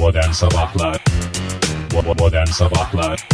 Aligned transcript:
Modern 0.00 0.32
Sabahlar 0.32 1.04
Modern 2.18 2.46
Sabahlar 2.46 3.28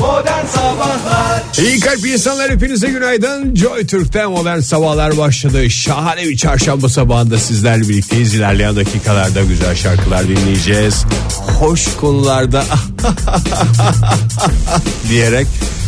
Modern 0.00 0.46
Sabahlar 0.46 1.42
İyi 1.58 1.80
kalp 1.80 2.06
insanlar 2.06 2.50
hepinize 2.50 2.88
günaydın. 2.88 3.54
Joy 3.54 3.86
Türk'te 3.86 4.26
modern 4.26 4.60
sabahlar 4.60 5.18
başladı. 5.18 5.70
Şahane 5.70 6.22
bir 6.24 6.36
çarşamba 6.36 6.88
sabahında 6.88 7.38
sizlerle 7.38 7.88
birlikteyiz. 7.88 8.34
İlerleyen 8.34 8.76
dakikalarda 8.76 9.42
güzel 9.42 9.74
şarkılar 9.74 10.28
dinleyeceğiz. 10.28 11.04
Hoş 11.60 11.96
konularda 11.96 12.64
diyerek 15.08 15.46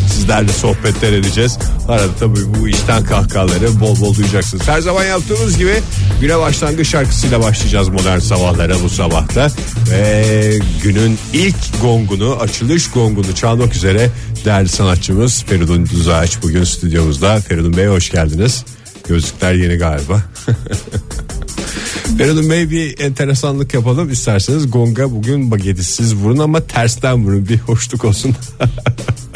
sizlerle 0.08 0.52
sohbetler 0.52 1.12
edeceğiz. 1.12 1.58
Arada 1.88 2.14
tabii 2.20 2.54
bu 2.60 2.68
işten 2.68 3.04
kahkahaları 3.04 3.80
bol 3.80 4.00
bol 4.00 4.14
duyacaksınız. 4.14 4.68
Her 4.68 4.80
zaman 4.80 5.04
yaptığımız 5.04 5.58
gibi 5.58 5.74
güne 6.20 6.38
başlangıç 6.38 6.88
şarkısıyla 6.88 7.42
başlayacağız 7.42 7.88
modern 7.88 8.18
sabahlara 8.18 8.82
bu 8.82 8.88
sabahta. 8.88 9.50
Ve 9.90 10.58
günün 10.82 11.18
ilk 11.32 11.80
gongunu, 11.82 12.36
açılış 12.40 12.90
gongunu 12.90 13.34
çalmak 13.34 13.74
üzere 13.74 14.10
değerli 14.44 14.68
sanatçımız 14.68 15.44
Feridun 15.44 15.86
Düzağaç 15.86 16.42
bugün 16.42 16.64
stüdyomuzda. 16.64 17.40
Feridun 17.40 17.76
Bey 17.76 17.86
hoş 17.86 18.10
geldiniz. 18.10 18.64
Gözlükler 19.08 19.52
yeni 19.52 19.76
galiba. 19.76 20.22
Feridun 22.18 22.50
Bey 22.50 22.70
bir 22.70 23.00
enteresanlık 23.00 23.74
yapalım 23.74 24.10
isterseniz 24.10 24.70
gonga 24.70 25.10
bugün 25.10 25.50
bagetisiz 25.50 26.14
vurun 26.14 26.38
ama 26.38 26.60
tersten 26.60 27.24
vurun 27.24 27.48
bir 27.48 27.58
hoşluk 27.58 28.04
olsun. 28.04 28.36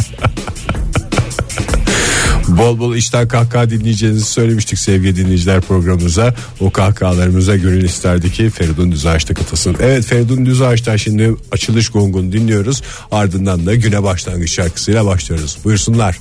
Bol 2.58 2.78
bol 2.78 2.96
işten 2.96 3.28
kahkaha 3.28 3.70
dinleyeceğinizi 3.70 4.24
söylemiştik 4.24 4.78
sevgili 4.78 5.16
dinleyiciler 5.16 5.60
programımıza. 5.60 6.34
O 6.60 6.70
kahkahalarımıza 6.70 7.56
gönül 7.56 7.84
isterdi 7.84 8.32
ki 8.32 8.50
Feridun 8.50 8.92
Düzağaç'ta 8.92 9.34
katılsın. 9.34 9.76
Evet 9.80 10.04
Feridun 10.04 10.46
Düzağaç'tan 10.46 10.96
şimdi 10.96 11.34
açılış 11.52 11.88
gongunu 11.88 12.32
dinliyoruz. 12.32 12.82
Ardından 13.10 13.66
da 13.66 13.74
güne 13.74 14.02
başlangıç 14.02 14.52
şarkısıyla 14.52 15.06
başlıyoruz. 15.06 15.58
Buyursunlar. 15.64 16.18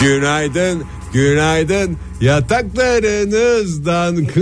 Günaydın, 0.00 0.84
günaydın. 1.12 1.96
Yataklarınızdan 2.20 4.16
kalkın. 4.16 4.36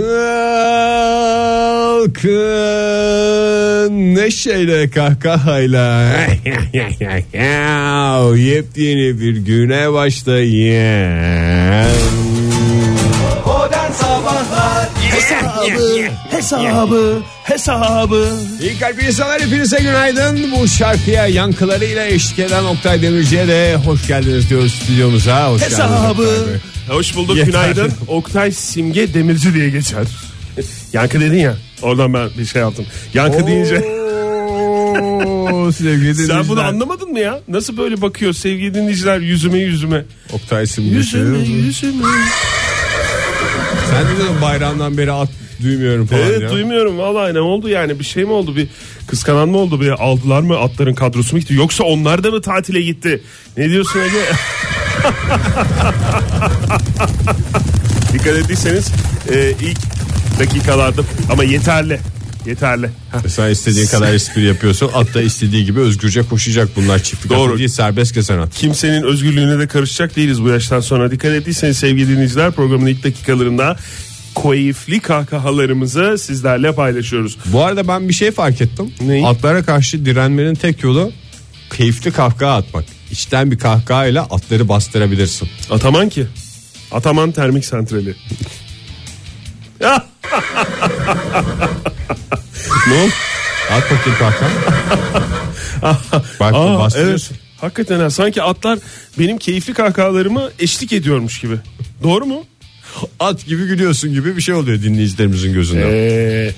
Neşeyle 4.15 4.89
kahkahayla. 4.89 6.11
Yepyeni 8.35 9.19
bir 9.19 9.37
güne 9.37 9.93
başlayın. 9.93 11.15
Hesabı, 15.29 16.09
hesabı, 16.31 17.21
hesabı. 17.43 18.29
İyi 18.61 18.79
kalp 18.79 19.03
insanlar 19.03 19.41
hepinize 19.41 19.77
günaydın. 19.77 20.51
Bu 20.51 20.67
şarkıya 20.67 21.27
yankılarıyla 21.27 22.05
eşlik 22.05 22.39
eden 22.39 22.63
Oktay 22.63 23.01
Demirci'ye 23.01 23.47
de 23.47 23.75
hoş 23.75 24.07
geldiniz 24.07 24.49
diyoruz 24.49 24.73
stüdyomuza. 24.73 25.49
Hoş 25.51 25.61
Hesabı. 25.61 26.47
Hoş 26.89 27.15
bulduk 27.15 27.37
Yeter. 27.37 27.51
günaydın. 27.51 27.91
Oktay 28.07 28.51
Simge 28.51 29.13
Demirci 29.13 29.53
diye 29.53 29.69
geçer. 29.69 30.05
Yankı 30.93 31.19
dedin 31.19 31.37
ya. 31.39 31.55
Oradan 31.81 32.13
ben 32.13 32.29
bir 32.37 32.45
şey 32.45 32.61
yaptım. 32.61 32.85
Yankı 33.13 33.47
deyince. 33.47 33.75
Oo, 35.01 35.71
sevgili 35.77 36.15
Sen 36.15 36.47
bunu 36.47 36.61
anlamadın 36.61 37.11
mı 37.11 37.19
ya? 37.19 37.39
Nasıl 37.47 37.77
böyle 37.77 38.01
bakıyor 38.01 38.33
sevgili 38.33 38.73
dinleyiciler 38.73 39.19
yüzüme 39.19 39.59
yüzüme. 39.59 40.05
Oktay 40.33 40.67
simgesi. 40.67 41.17
Yüzüme 41.17 41.37
yüzüme. 41.37 42.03
Sen 43.89 44.05
de 44.07 44.17
diyorsun 44.17 44.41
bayrağından 44.41 44.97
beri 44.97 45.11
at 45.11 45.29
duymuyorum 45.63 46.05
falan 46.05 46.21
Evet 46.21 46.41
ya. 46.41 46.51
duymuyorum. 46.51 46.97
Vallahi 46.97 47.33
ne 47.33 47.39
oldu? 47.39 47.69
Yani 47.69 47.99
bir 47.99 48.03
şey 48.03 48.23
mi 48.25 48.31
oldu? 48.31 48.55
Bir 48.55 48.67
kıskananma 49.07 49.57
oldu? 49.57 49.81
Bir 49.81 49.89
aldılar 49.89 50.41
mı 50.41 50.57
atların 50.59 50.93
kadrosu 50.93 51.35
mu 51.35 51.39
gitti? 51.39 51.53
Yoksa 51.53 51.83
onlar 51.83 52.23
da 52.23 52.31
mı 52.31 52.41
tatile 52.41 52.81
gitti? 52.81 53.21
Ne 53.57 53.69
diyorsun 53.69 53.99
Ege? 53.99 54.21
Dikkat 58.13 58.35
ettiyseniz 58.37 58.87
e, 59.33 59.51
ilk 59.61 59.77
dakikalarda 60.39 61.01
ama 61.31 61.43
yeterli 61.43 61.99
yeterli 62.47 62.89
Heh. 63.11 63.29
Sen 63.29 63.49
istediğin 63.49 63.87
kadar 63.87 64.13
espri 64.13 64.45
yapıyorsun. 64.45 64.91
At 64.93 65.13
da 65.13 65.21
istediği 65.21 65.65
gibi 65.65 65.79
özgürce 65.79 66.23
koşacak 66.23 66.69
bunlar 66.75 67.03
çiftlik 67.03 67.31
Doğru. 67.31 67.57
değil 67.57 67.69
serbest 67.69 68.13
kesen 68.13 68.37
at. 68.37 68.53
kimsenin 68.55 69.03
özgürlüğüne 69.03 69.59
de 69.59 69.67
karışacak 69.67 70.15
değiliz 70.15 70.43
bu 70.43 70.49
yaştan 70.49 70.79
sonra 70.79 71.11
dikkat 71.11 71.31
ettiyseniz 71.31 71.77
sevgili 71.77 72.09
dinleyiciler 72.09 72.51
programın 72.51 72.85
ilk 72.85 73.03
dakikalarında 73.03 73.77
keyifli 74.43 74.99
kahkahalarımızı 74.99 76.15
sizlerle 76.19 76.75
paylaşıyoruz 76.75 77.37
Bu 77.45 77.63
arada 77.63 77.87
ben 77.87 78.09
bir 78.09 78.13
şey 78.13 78.31
fark 78.31 78.61
ettim. 78.61 78.91
Neyi? 79.01 79.25
Atlara 79.25 79.63
karşı 79.63 80.05
direnmenin 80.05 80.55
tek 80.55 80.83
yolu 80.83 81.11
keyifli 81.77 82.11
kahkaha 82.11 82.55
atmak. 82.55 82.85
İçten 83.11 83.51
bir 83.51 83.57
kahkahayla 83.57 84.23
atları 84.23 84.69
bastırabilirsin. 84.69 85.49
Ataman 85.69 86.09
ki. 86.09 86.27
Ataman 86.91 87.31
termik 87.31 87.65
santrali. 87.65 88.15
ne? 92.87 93.09
At 93.71 93.83
bakayım 93.83 94.19
kahkaha. 94.19 94.49
Bak 96.39 96.53
Aa, 96.53 96.79
bastırıyorsun. 96.79 97.35
evet. 97.35 97.45
Hakikaten 97.61 97.99
ha, 97.99 98.09
sanki 98.09 98.41
atlar 98.41 98.79
benim 99.19 99.37
keyifli 99.37 99.73
kahkahalarımı 99.73 100.49
eşlik 100.59 100.93
ediyormuş 100.93 101.39
gibi. 101.39 101.55
Doğru 102.03 102.25
mu? 102.25 102.43
At 103.19 103.45
gibi 103.45 103.65
gülüyorsun 103.67 104.13
gibi 104.13 104.37
bir 104.37 104.41
şey 104.41 104.55
oluyor 104.55 104.81
dinleyicilerimizin 104.81 105.53
gözünde. 105.53 105.83
Ee, 105.87 106.53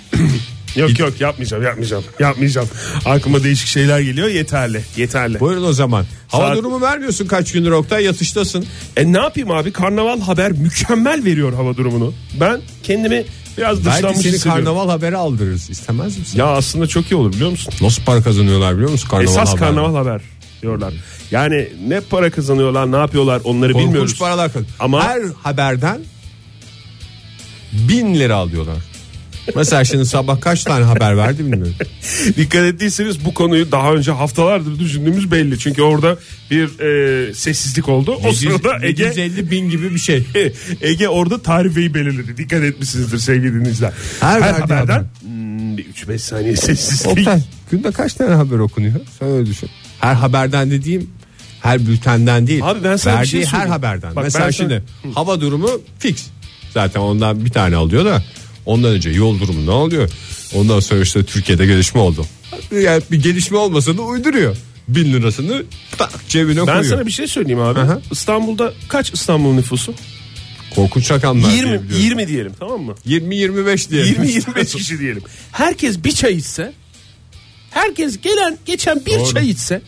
yok 0.75 0.99
yok 0.99 1.21
yapmayacağım 1.21 1.63
yapmayacağım 1.63 2.03
yapmayacağım. 2.19 2.67
Aklıma 3.05 3.43
değişik 3.43 3.67
şeyler 3.67 3.99
geliyor 3.99 4.27
yeterli 4.27 4.81
yeterli. 4.97 5.39
Buyurun 5.39 5.63
o 5.63 5.73
zaman. 5.73 6.05
Hava 6.27 6.47
Saat- 6.47 6.57
durumu 6.57 6.81
vermiyorsun 6.81 7.27
kaç 7.27 7.51
gündür 7.51 7.71
Oktay 7.71 8.03
yatıştasın. 8.03 8.65
E 8.97 9.13
ne 9.13 9.17
yapayım 9.17 9.51
abi 9.51 9.71
karnaval 9.71 10.19
haber 10.21 10.51
mükemmel 10.51 11.25
veriyor 11.25 11.53
hava 11.53 11.77
durumunu. 11.77 12.13
Ben 12.39 12.61
kendimi 12.83 13.25
biraz 13.57 13.77
Belki 13.85 13.97
dışlanmış 13.97 14.21
seni 14.21 14.33
hissediyorum. 14.33 14.65
karnaval 14.65 14.89
haberi 14.89 15.17
aldırırız. 15.17 15.69
İstemez 15.69 16.17
misin? 16.17 16.39
Ya 16.39 16.45
aslında 16.45 16.87
çok 16.87 17.11
iyi 17.11 17.15
olur 17.15 17.33
biliyor 17.33 17.49
musun? 17.51 17.73
Nasıl 17.81 18.03
para 18.03 18.21
kazanıyorlar 18.23 18.75
biliyor 18.75 18.91
musun 18.91 19.09
karnaval 19.09 19.31
Esas 19.31 19.49
haberi? 19.49 19.59
karnaval 19.59 19.95
haber 19.95 20.21
diyorlar. 20.61 20.93
Yani 21.31 21.67
ne 21.87 21.99
para 22.01 22.29
kazanıyorlar 22.31 22.91
ne 22.91 22.95
yapıyorlar 22.97 23.41
onları 23.43 23.73
Korkunç 23.73 23.87
bilmiyoruz. 23.87 24.19
paralar 24.19 24.53
kazan- 24.53 24.67
Ama- 24.79 25.03
Her 25.03 25.21
haberden 25.43 25.99
bin 27.73 28.15
lira 28.15 28.35
alıyorlar. 28.35 28.77
Mesela 29.55 29.83
şimdi 29.83 30.05
sabah 30.05 30.41
kaç 30.41 30.63
tane 30.63 30.85
haber 30.85 31.17
verdi 31.17 31.39
bilmiyorum. 31.39 31.75
Dikkat 32.37 32.61
ettiyseniz 32.61 33.25
bu 33.25 33.33
konuyu 33.33 33.71
daha 33.71 33.93
önce 33.93 34.11
haftalardır 34.11 34.79
düşündüğümüz 34.79 35.31
belli. 35.31 35.59
Çünkü 35.59 35.81
orada 35.81 36.17
bir 36.51 36.79
e, 36.79 37.33
sessizlik 37.33 37.89
oldu. 37.89 38.19
O 38.25 38.33
sırada 38.33 38.85
Ege 38.85 39.03
750 39.03 39.51
bin 39.51 39.69
gibi 39.69 39.93
bir 39.93 39.99
şey. 39.99 40.25
Ege 40.81 41.07
orada 41.07 41.41
tarifeyi 41.41 41.93
belirledi. 41.93 42.37
Dikkat 42.37 42.63
etmişsinizdir 42.63 43.17
sevgili 43.17 43.53
dinleyiciler. 43.53 43.91
Her 44.19 44.41
haber. 44.41 44.59
haberden 44.59 45.05
hmm, 45.21 45.77
bir 45.77 45.85
3-5 45.85 46.17
saniye 46.19 46.55
sessizlik. 46.55 47.07
Oktay 47.07 47.41
günde 47.71 47.91
kaç 47.91 48.13
tane 48.13 48.35
haber 48.35 48.59
okunuyor? 48.59 48.93
Sen 49.19 49.27
öyle 49.27 49.45
düşün. 49.45 49.69
Her 49.99 50.13
haberden 50.13 50.71
dediğim 50.71 51.09
her 51.61 51.87
bültenden 51.87 52.47
değil. 52.47 52.61
Abi 52.63 52.83
ben 52.83 52.95
sana 52.95 53.15
Verdiği 53.15 53.29
şey 53.29 53.45
her 53.45 53.67
haberden. 53.67 54.15
Bak 54.15 54.23
Mesela 54.23 54.45
ben 54.45 54.51
şimdi 54.51 54.83
sana- 55.03 55.15
hava 55.15 55.41
durumu 55.41 55.81
fix. 55.99 56.27
Zaten 56.73 56.99
ondan 56.99 57.45
bir 57.45 57.49
tane 57.49 57.75
alıyor 57.75 58.05
da 58.05 58.23
ondan 58.67 58.91
önce 58.91 59.09
yol 59.09 59.39
durumu 59.39 59.65
ne 59.65 59.71
oluyor? 59.71 60.09
Ondan 60.55 60.79
sonra 60.79 61.01
işte 61.01 61.23
Türkiye'de 61.25 61.65
gelişme 61.65 62.01
oldu. 62.01 62.25
Yani 62.71 63.01
bir 63.11 63.23
gelişme 63.23 63.57
olmasa 63.57 63.97
da 63.97 64.01
uyduruyor. 64.01 64.57
Bin 64.87 65.13
lirasını 65.13 65.63
tak 65.97 66.11
cebine 66.29 66.59
Ben 66.59 66.65
koyuyor. 66.65 66.83
sana 66.83 67.05
bir 67.05 67.11
şey 67.11 67.27
söyleyeyim 67.27 67.59
abi. 67.61 67.79
Aha. 67.79 68.01
İstanbul'da 68.11 68.73
kaç 68.87 69.13
İstanbul 69.13 69.53
nüfusu? 69.53 69.93
Korkunç 70.75 71.11
rakamlar 71.11 71.49
20 71.51 71.69
diyebiliyorum. 71.69 72.03
20 72.05 72.27
diyelim 72.27 72.51
tamam 72.59 72.81
mı? 72.81 72.95
20-25 73.07 73.89
diye. 73.89 74.03
20-25 74.05 74.77
kişi 74.77 74.99
diyelim. 74.99 75.23
Herkes 75.51 76.03
bir 76.03 76.11
çay 76.11 76.33
içse 76.33 76.73
herkes 77.71 78.21
gelen 78.21 78.57
geçen 78.65 79.05
bir 79.05 79.19
Doğru. 79.19 79.33
çay 79.33 79.49
içse 79.49 79.81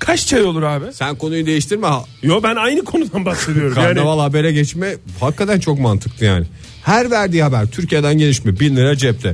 kaç 0.00 0.26
çay 0.26 0.42
olur 0.42 0.62
abi? 0.62 0.84
Sen 0.92 1.14
konuyu 1.16 1.46
değiştirme. 1.46 1.88
Yo 2.22 2.40
ben 2.42 2.56
aynı 2.56 2.84
konudan 2.84 3.24
bahsediyorum. 3.24 3.74
yani 3.76 3.86
Karnaval 3.94 4.18
habere 4.20 4.52
geçme 4.52 4.94
hakikaten 5.20 5.60
çok 5.60 5.78
mantıklı 5.78 6.26
yani. 6.26 6.46
Her 6.84 7.10
verdiği 7.10 7.42
haber 7.42 7.66
Türkiye'den 7.66 8.18
gelişme 8.18 8.60
1000 8.60 8.76
lira 8.76 8.96
cepte. 8.96 9.32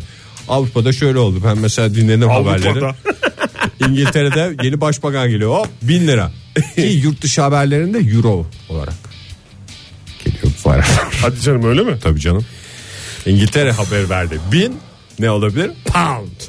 Avrupa'da 0.48 0.92
şöyle 0.92 1.18
oldu. 1.18 1.40
Ben 1.44 1.58
mesela 1.58 1.94
dinledim 1.94 2.28
haberleri. 2.28 2.68
Avrupa'da. 2.68 2.96
İngiltere'de 3.88 4.56
yeni 4.64 4.80
başbakan 4.80 5.28
geliyor. 5.30 5.50
Hop 5.50 5.68
1000 5.82 6.06
lira. 6.06 6.32
Ki 6.74 6.80
yurt 6.80 7.22
dışı 7.22 7.42
haberlerinde 7.42 7.98
euro 7.98 8.46
olarak 8.68 8.94
geliyor 10.24 10.42
bu 10.44 10.62
para. 10.68 10.84
Hadi 11.22 11.40
canım 11.40 11.64
öyle 11.64 11.82
mi? 11.82 11.96
Tabii 12.02 12.20
canım. 12.20 12.44
İngiltere 13.26 13.72
haber 13.72 14.08
verdi. 14.10 14.38
1000 14.52 14.76
ne 15.18 15.30
olabilir? 15.30 15.70
Pound. 15.84 16.40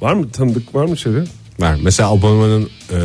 Var 0.00 0.14
mı 0.14 0.30
tanıdık 0.30 0.74
var 0.74 0.84
mı 0.84 0.96
şeyde? 0.96 1.24
Var. 1.62 1.76
Mesela 1.82 2.12
Obama'nın 2.12 2.70
e, 2.92 2.96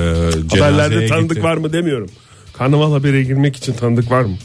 Haberlerde 0.50 1.08
tanıdık 1.08 1.30
gitti. 1.30 1.44
var 1.44 1.58
mı 1.58 1.74
demiyorum. 1.74 2.10
Karnaval 2.54 2.92
habere 2.92 3.24
girmek 3.24 3.56
için 3.56 3.74
tanıdık 3.74 4.12
var 4.12 4.22
mı? 4.22 4.38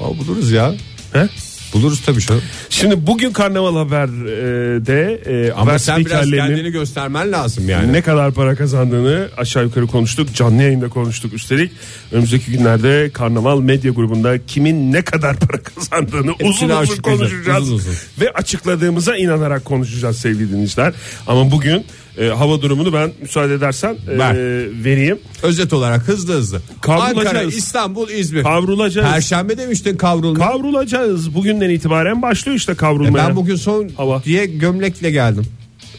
Aa, 0.00 0.18
buluruz 0.18 0.50
ya. 0.52 0.74
He? 1.12 1.28
Buluruz 1.72 2.00
tabii 2.06 2.20
şu. 2.20 2.40
Şimdi 2.70 3.06
bugün 3.06 3.32
Karnaval 3.32 3.76
Haber'de 3.76 5.20
e, 5.26 5.52
Ama 5.52 5.62
haber 5.66 5.78
sen 5.78 5.98
biraz 5.98 6.10
spikerlerinin 6.20 6.46
kendini 6.54 6.70
göstermen 6.72 7.32
lazım 7.32 7.68
yani. 7.68 7.92
ne 7.92 8.02
kadar 8.02 8.32
para 8.32 8.54
kazandığını 8.56 9.28
aşağı 9.36 9.64
yukarı 9.64 9.86
konuştuk. 9.86 10.34
Canlı 10.34 10.62
yayında 10.62 10.88
konuştuk 10.88 11.32
üstelik. 11.34 11.72
Önümüzdeki 12.12 12.50
günlerde 12.52 13.10
Karnaval 13.12 13.60
Medya 13.60 13.92
Grubu'nda 13.92 14.46
kimin 14.46 14.92
ne 14.92 15.02
kadar 15.02 15.36
para 15.36 15.62
kazandığını 15.62 16.32
uzun 16.32 16.50
uzun 16.50 16.68
açıklayacağız, 16.68 17.30
konuşacağız. 17.30 17.62
uzun 17.62 17.76
uzun. 17.76 17.94
Ve 18.20 18.30
açıkladığımıza 18.30 19.16
inanarak 19.16 19.64
konuşacağız 19.64 20.16
sevgili 20.18 20.50
dinleyiciler. 20.52 20.92
Ama 21.26 21.50
bugün 21.50 21.84
e, 22.18 22.26
hava 22.26 22.62
durumunu 22.62 22.92
ben 22.92 23.10
müsaade 23.22 23.54
edersen 23.54 23.96
e, 24.14 24.18
Ver. 24.18 24.36
vereyim. 24.84 25.18
Özet 25.42 25.72
olarak 25.72 26.08
hızlı 26.08 26.34
hızlı. 26.34 26.60
Kavrulacağız. 26.80 27.26
Ankara, 27.26 27.42
İstanbul, 27.42 28.08
İzmir. 28.08 28.42
Kavrulacağız. 28.42 29.10
Perşembe 29.12 29.58
demiştin 29.58 29.96
kavrulma. 29.96 30.46
Kavrulacağız. 30.50 31.34
Bugünden 31.60 31.74
itibaren 31.74 32.22
başlıyor 32.22 32.56
işte 32.58 32.72
E 32.72 32.74
kavrulmaya. 32.74 33.28
ben 33.28 33.36
bugün 33.36 33.56
son 33.56 33.88
Hava. 33.96 34.22
diye 34.24 34.46
gömlekle 34.46 35.10
geldim. 35.10 35.46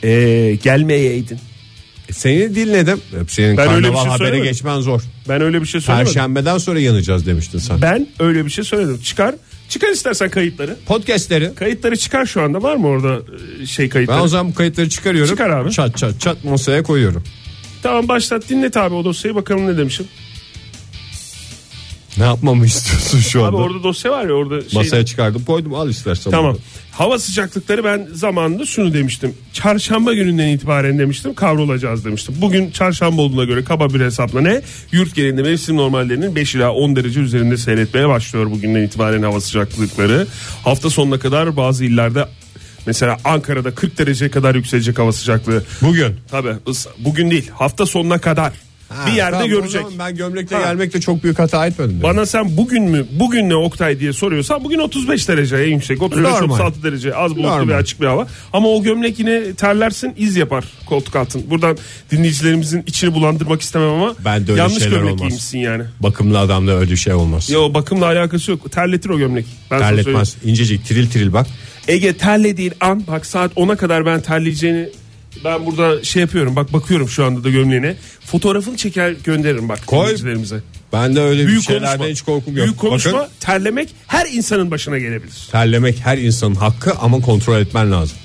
E, 0.04 0.58
gelmeyeydin. 0.64 1.40
E, 2.10 2.14
Seni 2.14 2.56
dinledim. 2.56 3.02
Hep 3.20 3.32
Senin 3.32 3.58
Ben 3.58 3.70
öyle 3.74 3.90
bir 3.90 3.96
şey 3.96 4.04
habere 4.06 4.18
söylemedim. 4.18 4.44
geçmen 4.44 4.80
zor. 4.82 5.02
Ben 5.30 5.42
öyle 5.42 5.62
bir 5.62 5.66
şey 5.68 5.82
söylemedim. 5.82 6.14
Perşembeden 6.14 6.58
sonra 6.58 6.80
yanacağız 6.80 7.26
demiştin 7.26 7.60
sen. 7.60 7.82
Ben 7.82 8.08
öyle 8.20 8.46
bir 8.46 8.50
şey 8.50 8.64
söyledim. 8.64 9.00
Çıkar. 9.04 9.36
Çıkar 9.70 9.90
istersen 9.90 10.30
kayıtları. 10.30 10.76
Podcastleri. 10.86 11.56
Kayıtları 11.56 11.98
çıkar 11.98 12.26
şu 12.26 12.42
anda. 12.42 12.62
Var 12.64 12.76
mı 12.76 12.88
orada 12.88 13.20
e, 13.62 13.66
şey 13.66 13.90
kayıtları? 13.90 14.18
Ben 14.18 14.24
o 14.24 14.28
zaman 14.28 14.52
bu 14.52 14.56
kayıtları 14.56 14.90
çıkarıyorum. 14.90 15.30
Çıkar 15.32 15.50
abi. 15.50 15.72
Çat 15.72 15.98
çat 15.98 16.20
çat 16.22 16.44
masaya 16.44 16.84
koyuyorum. 16.84 17.24
Tamam 17.84 18.08
başlat 18.08 18.50
dinlet 18.50 18.78
abi 18.78 18.96
o 18.96 19.06
dosyayı 19.06 19.36
bakalım 19.36 19.68
ne 19.68 19.78
demişim. 19.78 20.06
Ne 22.18 22.24
yapmamı 22.24 22.66
istiyorsun 22.66 23.20
şu 23.20 23.40
Abi 23.40 23.48
anda? 23.48 23.58
orada 23.58 23.84
dosya 23.84 24.12
var 24.12 24.26
ya 24.26 24.34
orada 24.34 24.70
şey. 24.70 24.80
Masaya 24.82 25.06
çıkardım 25.06 25.46
koydum 25.46 25.74
al 25.76 25.90
istersen. 25.90 26.32
Tamam. 26.32 26.54
bunu. 26.54 26.62
Hava 26.92 27.20
sıcaklıkları 27.20 27.84
ben 27.84 28.08
zamanında 28.14 28.66
şunu 28.66 28.94
demiştim. 28.94 29.34
Çarşamba 29.54 30.14
gününden 30.14 30.48
itibaren 30.48 31.00
demiştim 31.00 31.34
kavrulacağız 31.34 32.06
demiştim. 32.06 32.36
Bugün 32.42 32.72
çarşamba 32.72 33.22
olduğuna 33.22 33.44
göre 33.44 33.64
kaba 33.64 33.90
bir 33.94 34.00
hesapla 34.02 34.42
ne? 34.42 34.62
Yurt 34.92 35.16
genelinde 35.16 35.42
mevsim 35.42 35.78
normallerinin 35.78 36.36
5 36.36 36.56
ila 36.56 36.72
10 36.74 36.96
derece 36.96 37.20
üzerinde 37.20 37.58
seyretmeye 37.58 38.10
başlıyor 38.10 38.52
bugünden 38.52 38.82
itibaren 38.84 39.24
hava 39.24 39.42
sıcaklıkları. 39.42 40.28
Hafta 40.64 40.90
sonuna 40.90 41.20
kadar 41.20 41.58
bazı 41.58 41.86
illerde 41.86 42.26
mesela 42.86 43.18
Ankara'da 43.26 43.76
40 43.76 43.98
dereceye 43.98 44.32
kadar 44.32 44.56
yükselecek 44.56 45.00
hava 45.00 45.12
sıcaklığı. 45.12 45.64
Bugün. 45.82 46.16
Tabii 46.32 46.54
bugün 47.00 47.32
değil 47.32 47.50
hafta 47.54 47.86
sonuna 47.86 48.18
kadar 48.18 48.54
Ha, 48.96 49.08
bir 49.08 49.12
yerde 49.12 49.32
tamam, 49.32 49.50
görecek. 49.50 49.82
Ben 50.00 50.16
gömlekle 50.16 50.56
Ha. 50.56 50.62
gelmekte 50.62 51.02
çok 51.02 51.24
büyük 51.24 51.40
hata 51.40 51.68
etmedim. 51.68 52.00
Bana 52.04 52.26
sen 52.26 52.58
bugün 52.58 52.84
mü 52.84 53.06
bugün 53.20 53.50
ne 53.50 53.56
Oktay 53.56 54.00
diye 54.00 54.14
soruyorsan 54.14 54.64
bugün 54.64 54.80
35 54.80 55.28
derece 55.30 55.56
en 55.58 55.70
yüksek 55.74 56.02
35 56.02 56.24
Normal. 56.32 56.54
36 56.56 56.84
derece 56.84 57.16
az 57.16 57.32
bulutlu 57.32 57.50
Normal. 57.50 57.68
bir 57.68 57.74
açık 57.74 58.02
bir 58.02 58.06
hava 58.06 58.28
ama 58.54 58.68
o 58.70 58.84
gömlek 58.84 59.20
yine 59.20 59.54
terlersin 59.54 60.14
iz 60.18 60.36
yapar 60.36 60.66
koltuk 60.86 61.16
altın. 61.16 61.44
Buradan 61.50 61.78
dinleyicilerimizin 62.12 62.84
içini 62.88 63.14
bulandırmak 63.14 63.62
istemem 63.62 63.90
ama 63.90 64.16
Ben 64.26 64.48
de 64.48 64.52
öyle 64.52 64.62
yanlış 64.62 64.84
gömlek 64.84 65.04
olmaz. 65.04 65.18
giymişsin 65.20 65.60
yani. 65.60 65.84
Bakımlı 66.00 66.40
adamda 66.40 66.72
öyle 66.80 66.96
şey 66.96 67.14
olmaz. 67.14 67.50
Ya 67.50 67.74
bakımla 67.74 68.06
alakası 68.06 68.52
yok. 68.52 68.72
Terletir 68.72 69.10
o 69.10 69.18
gömlek. 69.18 69.46
Ben. 69.72 69.80
Terletmez. 69.80 70.36
İncecik 70.46 70.86
tiril 70.86 71.10
tiril 71.10 71.34
bak. 71.34 71.48
Ege 71.88 72.14
terlediğin 72.18 72.74
an 72.82 73.04
bak 73.08 73.26
saat 73.26 73.52
10'a 73.54 73.76
kadar 73.76 74.06
ben 74.06 74.22
terleyeceğini 74.22 74.90
ben 75.46 75.66
burada 75.66 76.04
şey 76.04 76.22
yapıyorum 76.22 76.56
bak 76.56 76.74
bakıyorum 76.74 77.10
şu 77.10 77.26
anda 77.26 77.44
da 77.44 77.50
gömleğine. 77.50 77.96
Fotoğrafını 78.26 78.78
çeker 78.78 79.12
gönderirim 79.12 79.70
bak 79.70 79.88
Koy. 79.88 80.00
dinleyicilerimize. 80.04 80.60
Ben 80.94 81.16
de 81.16 81.22
öyle 81.22 81.42
bir 81.42 81.48
Büyük 81.48 81.64
şeylerden 81.64 81.88
konuşma. 81.98 82.08
hiç 82.12 82.22
korkum 82.22 82.58
yok. 82.58 82.66
Büyük 82.66 82.78
konuşma, 82.78 83.14
Bakın, 83.14 83.28
terlemek 83.40 83.90
her 84.08 84.26
insanın 84.32 84.72
başına 84.72 84.98
gelebilir. 85.00 85.48
terlemek 85.52 86.00
her 86.00 86.18
insanın 86.18 86.56
hakkı 86.56 86.94
ama 87.02 87.20
kontrol 87.20 87.60
etmen 87.60 87.92
lazım. 87.92 88.18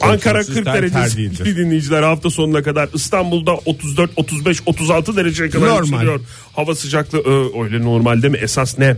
Ankara 0.00 0.18
Kontrolsüz 0.38 0.54
40 0.54 0.64
ter 0.64 0.74
derece 0.74 0.92
ter 0.94 1.16
değildir. 1.16 1.36
sevgili 1.36 1.56
dinleyiciler 1.56 2.02
hafta 2.02 2.30
sonuna 2.30 2.62
kadar 2.62 2.88
İstanbul'da 2.94 3.54
34 3.54 4.10
35 4.16 4.58
36 4.66 5.16
dereceye 5.16 5.50
kadar 5.50 5.66
Normal. 5.66 5.82
yükseliyor. 5.86 6.20
Hava 6.56 6.74
sıcaklığı 6.74 7.18
ö, 7.18 7.64
öyle 7.64 7.82
normal 7.84 8.22
değil 8.22 8.32
mi? 8.32 8.38
Esas 8.38 8.78
nem. 8.78 8.96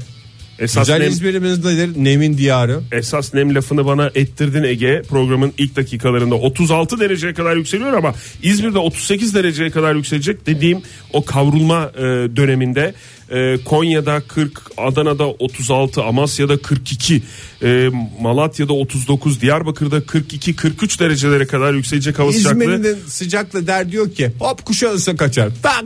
Esas 0.59 0.87
Güzel 0.87 0.99
nem, 0.99 1.11
İzmir'imizdedir. 1.11 2.05
Nemin 2.05 2.39
diyarı. 2.39 2.81
esas 2.93 3.35
nem 3.35 3.55
lafını 3.55 3.87
bana 3.87 4.11
ettirdin 4.15 4.63
Ege. 4.63 5.03
Programın 5.09 5.53
ilk 5.59 5.77
dakikalarında 5.77 6.35
36 6.35 7.01
dereceye 7.01 7.35
kadar 7.35 7.57
yükseliyor 7.57 7.93
ama 7.93 8.15
İzmir'de 8.43 8.79
38 8.79 9.35
dereceye 9.35 9.71
kadar 9.71 9.95
yükselecek 9.95 10.47
dediğim 10.47 10.83
o 11.13 11.25
kavrulma 11.25 11.93
e, 11.97 12.01
döneminde 12.37 12.95
e, 13.31 13.59
Konya'da 13.65 14.21
40, 14.21 14.63
Adana'da 14.77 15.29
36, 15.29 16.03
Amasya'da 16.03 16.59
42, 16.63 17.23
e, 17.63 17.89
Malatya'da 18.21 18.73
39, 18.73 19.41
Diyarbakır'da 19.41 20.07
42, 20.07 20.57
43 20.57 21.01
derecelere 21.01 21.47
kadar 21.47 21.75
yükselecek 21.75 22.19
hava 22.19 22.33
sıcaklığı. 22.33 22.63
İzmir'in 22.63 22.85
de 22.85 22.95
sıcaklığı 23.07 23.67
der 23.67 23.93
diyor 23.93 24.11
ki 24.11 24.33
hop 24.39 24.65
Kuşadası 24.65 25.17
kaçar. 25.17 25.51
Tak 25.63 25.85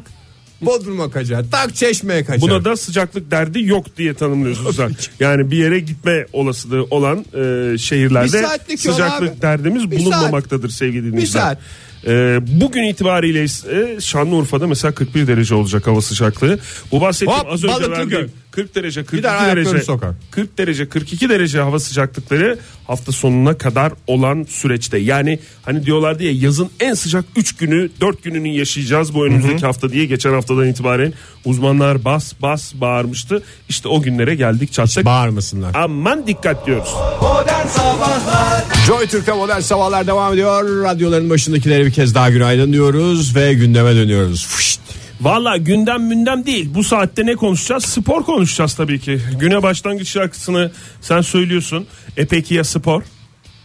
Bodrum'a 0.62 1.10
kaçar. 1.10 1.44
Tak 1.50 1.74
Çeşme'ye 1.74 2.24
kaçar. 2.24 2.40
Buna 2.40 2.64
da 2.64 2.76
sıcaklık 2.76 3.30
derdi 3.30 3.62
yok 3.64 3.96
diye 3.96 4.14
tanımlıyorsun 4.14 4.70
sen. 4.72 4.92
Yani 5.20 5.50
bir 5.50 5.56
yere 5.56 5.80
gitme 5.80 6.26
olasılığı 6.32 6.86
olan 6.90 7.18
e, 7.18 7.78
şehirlerde 7.78 8.46
sıcaklık 8.76 9.42
derdimiz 9.42 9.90
Bir 9.90 9.98
bulunmamaktadır 9.98 10.68
sevgili 10.68 11.12
dinleyiciler. 11.12 11.40
saat. 11.40 11.58
E, 12.06 12.38
bugün 12.60 12.82
itibariyle 12.84 13.44
ise 13.44 13.96
Şanlıurfa'da 14.00 14.66
mesela 14.66 14.94
41 14.94 15.26
derece 15.26 15.54
olacak 15.54 15.86
hava 15.86 16.00
sıcaklığı. 16.00 16.58
Bu 16.92 17.00
bahsettiğim 17.00 17.40
Hop, 17.40 17.52
az 17.52 17.64
önce 17.64 17.90
verdiğim 17.90 18.30
40 18.52 18.74
derece 18.74 19.00
42 19.00 19.16
Gider 19.16 19.34
ayaklarını 19.34 19.66
derece 19.66 19.84
sokar. 19.84 20.10
40 20.30 20.58
derece 20.58 20.88
42 20.88 21.28
derece 21.28 21.60
hava 21.60 21.78
sıcaklıkları 21.78 22.58
hafta 22.86 23.12
sonuna 23.12 23.58
kadar 23.58 23.92
olan 24.06 24.46
süreçte. 24.48 24.98
Yani 24.98 25.38
hani 25.62 25.86
diyorlar 25.86 26.18
diye 26.18 26.32
yazın 26.32 26.70
en 26.80 26.94
sıcak 26.94 27.24
3 27.36 27.56
günü 27.56 27.90
4 28.00 28.22
gününü 28.22 28.48
yaşayacağız 28.48 29.14
bu 29.14 29.26
önümüzdeki 29.26 29.66
hafta 29.66 29.92
diye 29.92 30.04
geçen 30.04 30.32
haftadan 30.32 30.68
itibaren 30.68 31.12
uzmanlar 31.44 32.04
bas 32.04 32.32
bas 32.42 32.74
bağırmıştı. 32.74 33.42
İşte 33.68 33.88
o 33.88 34.02
günlere 34.02 34.34
geldik 34.34 34.72
çattık. 34.72 35.04
Bağırmasınlar. 35.04 35.74
Aman 35.74 36.26
dikkat 36.26 36.66
diyoruz. 36.66 36.94
Modern 37.22 37.66
Sabahlar 37.66 38.64
Joy 38.86 39.06
Türk'te 39.06 39.32
modern 39.32 39.60
sabahlar 39.60 40.06
devam 40.06 40.32
ediyor. 40.32 40.84
Radyoların 40.84 41.30
başındakilere 41.30 41.86
bir 41.86 41.92
kez 41.92 42.14
daha 42.14 42.30
günaydın 42.30 42.72
diyoruz 42.72 43.36
ve 43.36 43.54
gündeme 43.54 43.94
dönüyoruz. 43.94 44.46
Fışt. 44.46 44.81
Valla 45.22 45.56
gündem 45.56 46.02
mündem 46.02 46.46
değil. 46.46 46.74
Bu 46.74 46.84
saatte 46.84 47.26
ne 47.26 47.34
konuşacağız? 47.34 47.84
Spor 47.84 48.22
konuşacağız 48.24 48.74
tabii 48.74 49.00
ki. 49.00 49.20
Güne 49.38 49.62
başlangıç 49.62 50.08
şarkısını 50.08 50.70
sen 51.00 51.20
söylüyorsun. 51.20 51.86
E 52.16 52.26
peki 52.26 52.54
ya 52.54 52.64
spor? 52.64 53.02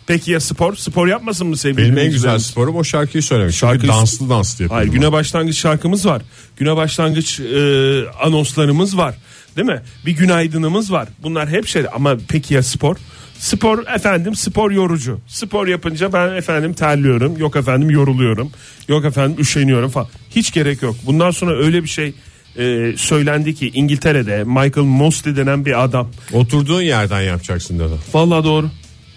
Peki 0.07 0.31
ya 0.31 0.39
spor? 0.39 0.75
Spor 0.75 1.07
yapmasın 1.07 1.47
mı 1.47 1.57
sevgili 1.57 1.81
Benim 1.85 1.97
en 1.97 2.11
güzel 2.11 2.39
sporum 2.39 2.75
o 2.75 2.83
şarkıyı 2.83 3.23
söylemek. 3.23 3.53
Çünkü 3.53 3.87
danslı 3.87 4.29
danslı 4.29 4.63
yapıyorum. 4.63 4.89
Hayır 4.89 5.01
güne 5.01 5.11
başlangıç 5.11 5.57
şarkımız 5.57 6.05
var. 6.05 6.21
Güne 6.57 6.75
başlangıç 6.75 7.39
e, 7.39 8.03
anonslarımız 8.23 8.97
var. 8.97 9.15
Değil 9.55 9.67
mi? 9.67 9.81
Bir 10.05 10.11
günaydınımız 10.11 10.91
var. 10.91 11.07
Bunlar 11.23 11.49
hep 11.49 11.67
şey 11.67 11.83
ama 11.93 12.17
peki 12.27 12.53
ya 12.53 12.63
spor? 12.63 12.95
Spor 13.39 13.87
efendim 13.95 14.35
spor 14.35 14.71
yorucu. 14.71 15.19
Spor 15.27 15.67
yapınca 15.67 16.13
ben 16.13 16.35
efendim 16.35 16.73
terliyorum. 16.73 17.37
Yok 17.37 17.55
efendim 17.55 17.89
yoruluyorum. 17.89 18.51
Yok 18.87 19.05
efendim 19.05 19.35
üşeniyorum 19.39 19.89
falan. 19.89 20.07
Hiç 20.35 20.53
gerek 20.53 20.81
yok. 20.81 20.95
Bundan 21.05 21.31
sonra 21.31 21.57
öyle 21.57 21.83
bir 21.83 21.89
şey 21.89 22.13
e, 22.57 22.93
söylendi 22.97 23.55
ki 23.55 23.71
İngiltere'de 23.73 24.43
Michael 24.43 24.85
Mosley 24.85 25.35
denen 25.35 25.65
bir 25.65 25.83
adam. 25.83 26.09
Oturduğun 26.33 26.81
yerden 26.81 27.21
yapacaksın 27.21 27.79
dedi. 27.79 27.93
Vallahi 28.13 28.43
doğru. 28.43 28.69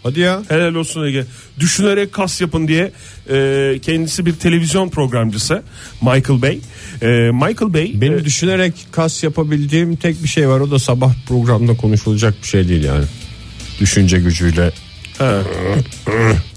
Hadi 0.03 0.21
ya. 0.21 0.43
Helal 0.49 0.75
olsun 0.75 1.07
Ege. 1.07 1.25
Düşünerek 1.59 2.13
kas 2.13 2.41
yapın 2.41 2.69
diye 2.69 2.93
e, 3.31 3.79
kendisi 3.83 4.27
bir 4.27 4.33
televizyon 4.33 4.89
programcısı 4.89 5.63
Michael 6.03 6.43
Bay. 6.43 6.59
E, 7.03 7.07
Michael 7.31 7.75
Bay 7.75 7.93
Benim 7.95 8.19
e, 8.19 8.25
düşünerek 8.25 8.75
kas 8.93 9.23
yapabildiğim 9.23 9.97
tek 9.97 10.23
bir 10.23 10.29
şey 10.29 10.49
var. 10.49 10.61
O 10.61 10.71
da 10.71 10.79
sabah 10.79 11.15
programda 11.29 11.77
konuşulacak 11.77 12.35
bir 12.43 12.47
şey 12.49 12.69
değil 12.69 12.85
yani. 12.85 13.05
Düşünce 13.81 14.19
gücüyle 14.19 14.73
ha, 15.19 15.43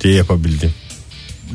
diye 0.03 0.15
yapabildiğim. 0.15 0.73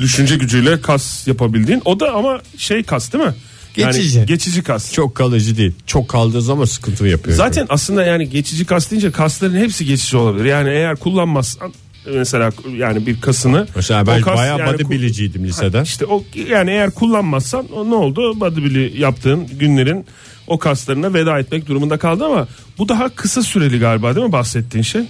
düşünce 0.00 0.36
gücüyle 0.36 0.80
kas 0.80 1.26
yapabildiğin. 1.26 1.82
O 1.84 2.00
da 2.00 2.12
ama 2.12 2.40
şey 2.56 2.82
kas 2.82 3.12
değil 3.12 3.24
mi? 3.24 3.34
Yani 3.76 3.92
Geçici. 3.96 4.26
geçici 4.26 4.62
kas. 4.62 4.92
Çok 4.92 5.14
kalıcı 5.14 5.56
değil. 5.56 5.72
Çok 5.86 6.08
kaldığı 6.08 6.42
zaman 6.42 6.64
sıkıntı 6.64 7.06
yapıyor. 7.06 7.36
Zaten 7.36 7.66
aslında 7.68 8.04
yani 8.04 8.30
geçici 8.30 8.64
kas 8.64 8.90
deyince 8.90 9.10
kasların 9.12 9.56
hepsi 9.56 9.84
geçici 9.84 10.16
olabilir. 10.16 10.44
Yani 10.44 10.68
eğer 10.70 10.96
kullanmazsan 10.96 11.72
mesela 12.14 12.50
yani 12.76 13.06
bir 13.06 13.20
kasını 13.20 13.66
Mesela 13.76 14.06
ben 14.06 14.20
o 14.20 14.24
kas 14.24 14.36
bayağı 14.36 14.58
yani 14.58 14.74
body 14.74 14.82
ku- 14.82 14.90
biliciydim 14.90 15.44
lisede. 15.44 15.82
İşte 15.84 16.06
o 16.06 16.24
yani 16.50 16.70
eğer 16.70 16.90
kullanmazsan 16.90 17.66
o 17.72 17.90
ne 17.90 17.94
oldu? 17.94 18.40
Bodybuild'i 18.40 19.00
yaptığın 19.00 19.46
günlerin 19.46 20.06
o 20.46 20.58
kaslarına 20.58 21.14
veda 21.14 21.38
etmek 21.38 21.66
durumunda 21.66 21.98
kaldı 21.98 22.24
ama 22.24 22.48
bu 22.78 22.88
daha 22.88 23.08
kısa 23.08 23.42
süreli 23.42 23.78
galiba 23.78 24.14
değil 24.16 24.26
mi 24.26 24.32
bahsettiğin 24.32 24.82
şey? 24.84 25.02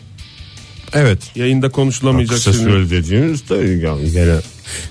Evet. 0.93 1.19
Yayında 1.37 1.69
konuşulamayacak 1.69 2.37
Kısa 2.37 2.53
süreli 2.53 2.91
dediğiniz 2.91 3.49
de 3.49 3.55
yani 3.55 4.13
gene 4.13 4.37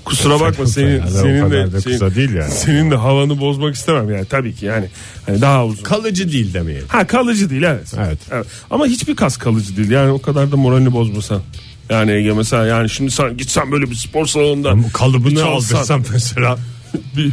Kusura 0.06 0.40
bakma 0.40 0.66
senin 0.66 0.90
Yani 0.90 1.10
o 1.10 1.22
senin 1.22 1.44
kadar 1.44 1.68
de 1.68 1.72
da 1.72 1.82
senin, 1.82 1.94
kısa 1.94 2.16
değil 2.16 2.34
yani. 2.34 2.52
senin 2.52 2.92
de 2.92 2.96
havanı 2.96 3.40
bozmak 3.40 3.76
istemem 3.76 4.10
yani 4.16 4.26
tabii 4.26 4.56
ki 4.56 4.66
yani 4.66 4.90
hani 5.26 5.42
daha 5.42 5.66
uzun. 5.66 5.84
kalıcı 5.84 6.32
değil 6.32 6.54
demeyelim. 6.54 6.88
Ha 6.88 7.08
kalıcı 7.08 7.50
değil 7.50 7.64
evet. 7.64 7.94
Evet. 8.32 8.48
Ama 8.70 8.86
hiçbir 8.86 9.16
kas 9.16 9.38
kalıcı 9.38 9.78
değil. 9.78 9.90
Yani 9.90 10.12
o 10.12 10.22
kadar 10.22 10.52
da 10.52 10.58
moralini 10.58 10.94
bozmasan. 10.94 11.42
Yani 11.90 12.12
Ege 12.12 12.34
mesela 12.34 12.66
yani 12.66 12.90
şimdi 12.90 13.12
sen 13.12 13.38
gitsen 13.38 13.72
böyle 13.72 13.90
bir 13.90 13.96
spor 13.96 14.26
salonunda 14.26 14.70
Ama 14.70 14.88
bir 14.88 14.94
kalıbını 14.94 15.40
çalışsan, 15.40 15.76
aldırsam 15.76 16.04
mesela 16.12 16.58
bir, 17.18 17.32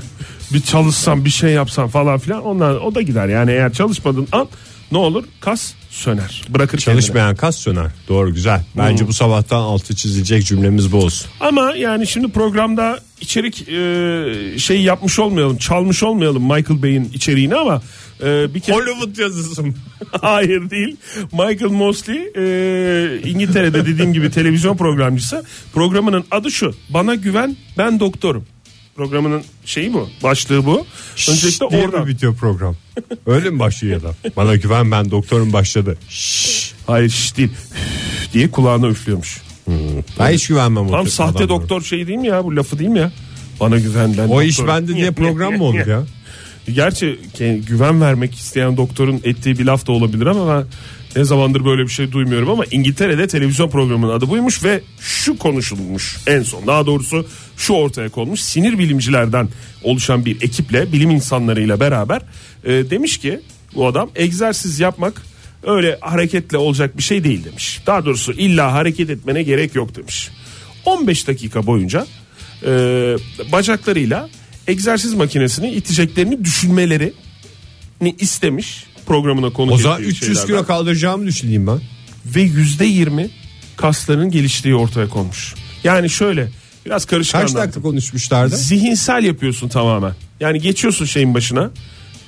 bir 0.53 0.61
çalışsan 0.61 1.25
bir 1.25 1.31
şey 1.31 1.51
yapsan 1.51 1.89
falan 1.89 2.19
filan 2.19 2.45
onlar 2.45 2.75
o 2.75 2.95
da 2.95 3.03
gider. 3.03 3.29
Yani 3.29 3.51
eğer 3.51 3.73
çalışmadın 3.73 4.29
an 4.33 4.49
ne 4.93 4.99
olur 4.99 5.25
kas 5.41 5.73
söner. 5.91 6.43
Bırakır 6.49 6.79
çalışmayan 6.79 7.37
kas 7.37 7.57
söner. 7.57 7.91
Doğru 8.09 8.35
güzel. 8.35 8.65
Bence 8.77 9.01
Hmm. 9.01 9.09
bu 9.09 9.13
sabahtan 9.13 9.61
altı 9.61 9.97
çizilecek 9.97 10.47
cümlemiz 10.47 10.93
bu 10.93 10.97
olsun. 10.97 11.27
Ama 11.41 11.73
yani 11.77 12.07
şimdi 12.07 12.33
programda 12.33 13.01
içerik 13.21 13.69
e, 13.69 14.59
şey 14.59 14.83
yapmış 14.83 15.19
olmayalım, 15.19 15.57
çalmış 15.57 16.03
olmayalım 16.03 16.43
Michael 16.43 16.83
Bay'in 16.83 17.11
içeriğini 17.15 17.55
ama 17.55 17.83
e, 18.23 18.55
bir 18.55 18.61
kere 18.61 18.77
Hollywood 18.77 19.19
yazısı 19.19 19.63
mı? 19.63 19.75
hayır 20.21 20.71
değil. 20.71 20.97
Michael 21.33 21.71
Mosley 21.71 22.17
e, 22.37 23.21
İngiltere'de 23.25 23.87
dediğim 23.87 24.13
gibi 24.13 24.31
televizyon 24.31 24.77
programcısı. 24.77 25.45
Programının 25.75 26.25
adı 26.31 26.51
şu. 26.51 26.75
Bana 26.91 27.15
güven 27.15 27.57
ben 27.79 28.01
doktorum. 28.01 28.45
Programının 28.97 29.43
şeyi 29.65 29.93
bu. 29.95 30.09
Başlığı 30.23 30.67
bu. 30.67 30.87
Öncelikle 31.31 31.71
diye 31.71 31.85
oradan. 31.87 32.01
mi 32.03 32.07
bitiyor 32.09 32.35
program? 32.37 32.77
Öyle 33.27 33.51
mi 33.51 33.59
başlıyor 33.59 34.03
ya 34.03 34.09
da? 34.09 34.15
Bana 34.37 34.57
güven 34.57 34.91
ben 34.91 35.11
doktorum 35.11 35.53
başladı. 35.53 35.99
Hayır 36.87 37.11
şş 37.11 37.37
değil. 37.37 37.51
diye 38.33 38.51
kulağına 38.51 38.89
üflüyormuş. 38.89 39.43
Ben 40.19 40.33
hiç 40.33 40.47
güvenmem. 40.47 40.89
Tam 40.89 41.09
sahte 41.09 41.31
adamlara. 41.45 41.49
doktor 41.49 41.83
şey 41.83 42.07
değil 42.07 42.19
mi 42.19 42.27
ya 42.27 42.45
bu 42.45 42.57
lafı 42.57 42.79
değil 42.79 42.91
mi 42.91 42.99
ya? 42.99 43.13
Bana 43.61 43.79
güven 43.79 44.15
ben 44.19 44.29
O 44.29 44.43
iş 44.43 44.59
doktorum. 44.59 44.81
bende 44.83 44.97
diye 44.97 45.11
program 45.11 45.55
mı 45.57 45.65
olur 45.65 45.87
ya? 45.87 46.03
Gerçi 46.75 47.19
güven 47.69 48.01
vermek 48.01 48.35
isteyen 48.35 48.77
doktorun 48.77 49.21
ettiği 49.25 49.59
bir 49.59 49.65
laf 49.65 49.87
da 49.87 49.93
olabilir 49.93 50.27
ama 50.27 50.55
ben 50.55 50.65
ne 51.17 51.25
zamandır 51.25 51.65
böyle 51.65 51.83
bir 51.83 51.89
şey 51.89 52.13
duymuyorum 52.13 52.51
ama 52.51 52.65
İngiltere'de 52.71 53.27
televizyon 53.27 53.71
programının 53.71 54.13
adı 54.13 54.29
buymuş 54.29 54.65
ve 54.65 54.81
şu 55.01 55.39
konuşulmuş 55.39 56.17
en 56.27 56.43
son 56.43 56.67
daha 56.67 56.87
doğrusu 56.87 57.27
şu 57.57 57.73
ortaya 57.73 58.09
konmuş 58.09 58.41
sinir 58.41 58.79
bilimcilerden 58.79 59.49
oluşan 59.83 60.25
bir 60.25 60.43
ekiple 60.43 60.93
bilim 60.93 61.11
insanlarıyla 61.11 61.81
beraber 61.81 62.23
e, 62.65 62.71
demiş 62.71 63.19
ki 63.19 63.41
bu 63.75 63.87
adam 63.87 64.11
egzersiz 64.15 64.81
yapmak 64.81 65.23
öyle 65.63 65.99
hareketle 66.01 66.59
olacak 66.59 66.99
bir 66.99 67.03
şey 67.03 67.25
değil 67.25 67.45
demiş. 67.45 67.81
Daha 67.87 68.05
doğrusu 68.05 68.33
illa 68.33 68.73
hareket 68.73 69.11
etmene 69.11 69.43
gerek 69.43 69.75
yok 69.75 69.97
demiş. 69.97 70.31
15 70.85 71.29
dakika 71.29 71.67
boyunca 71.67 72.07
e, 72.67 72.71
bacaklarıyla 73.53 74.29
egzersiz 74.67 75.15
makinesini 75.15 75.71
iteceklerini 75.71 76.45
düşünmelerini 76.45 78.15
istemiş 78.19 78.87
programına 79.07 79.51
konuk 79.53 79.73
O 79.75 79.79
zaman 79.79 80.01
ettiği 80.01 80.09
300 80.09 80.47
kilo 80.47 80.67
kaldıracağımı 80.67 81.27
düşüneyim 81.27 81.67
ben. 81.67 81.81
ve 82.27 82.41
yüzde 82.43 82.85
yirmi 82.85 83.31
kasların 83.77 84.31
geliştiği 84.31 84.75
ortaya 84.75 85.09
konmuş. 85.09 85.55
Yani 85.85 86.11
şöyle 86.11 86.49
biraz 86.87 87.05
karışık 87.05 87.33
Kaç 87.33 87.41
anlattım. 87.43 87.61
dakika 87.63 87.83
konuşmuşlardı? 87.83 88.57
Zihinsel 88.57 89.25
yapıyorsun 89.25 89.69
tamamen. 89.69 90.13
Yani 90.41 90.61
geçiyorsun 90.61 91.05
şeyin 91.05 91.35
başına. 91.35 91.71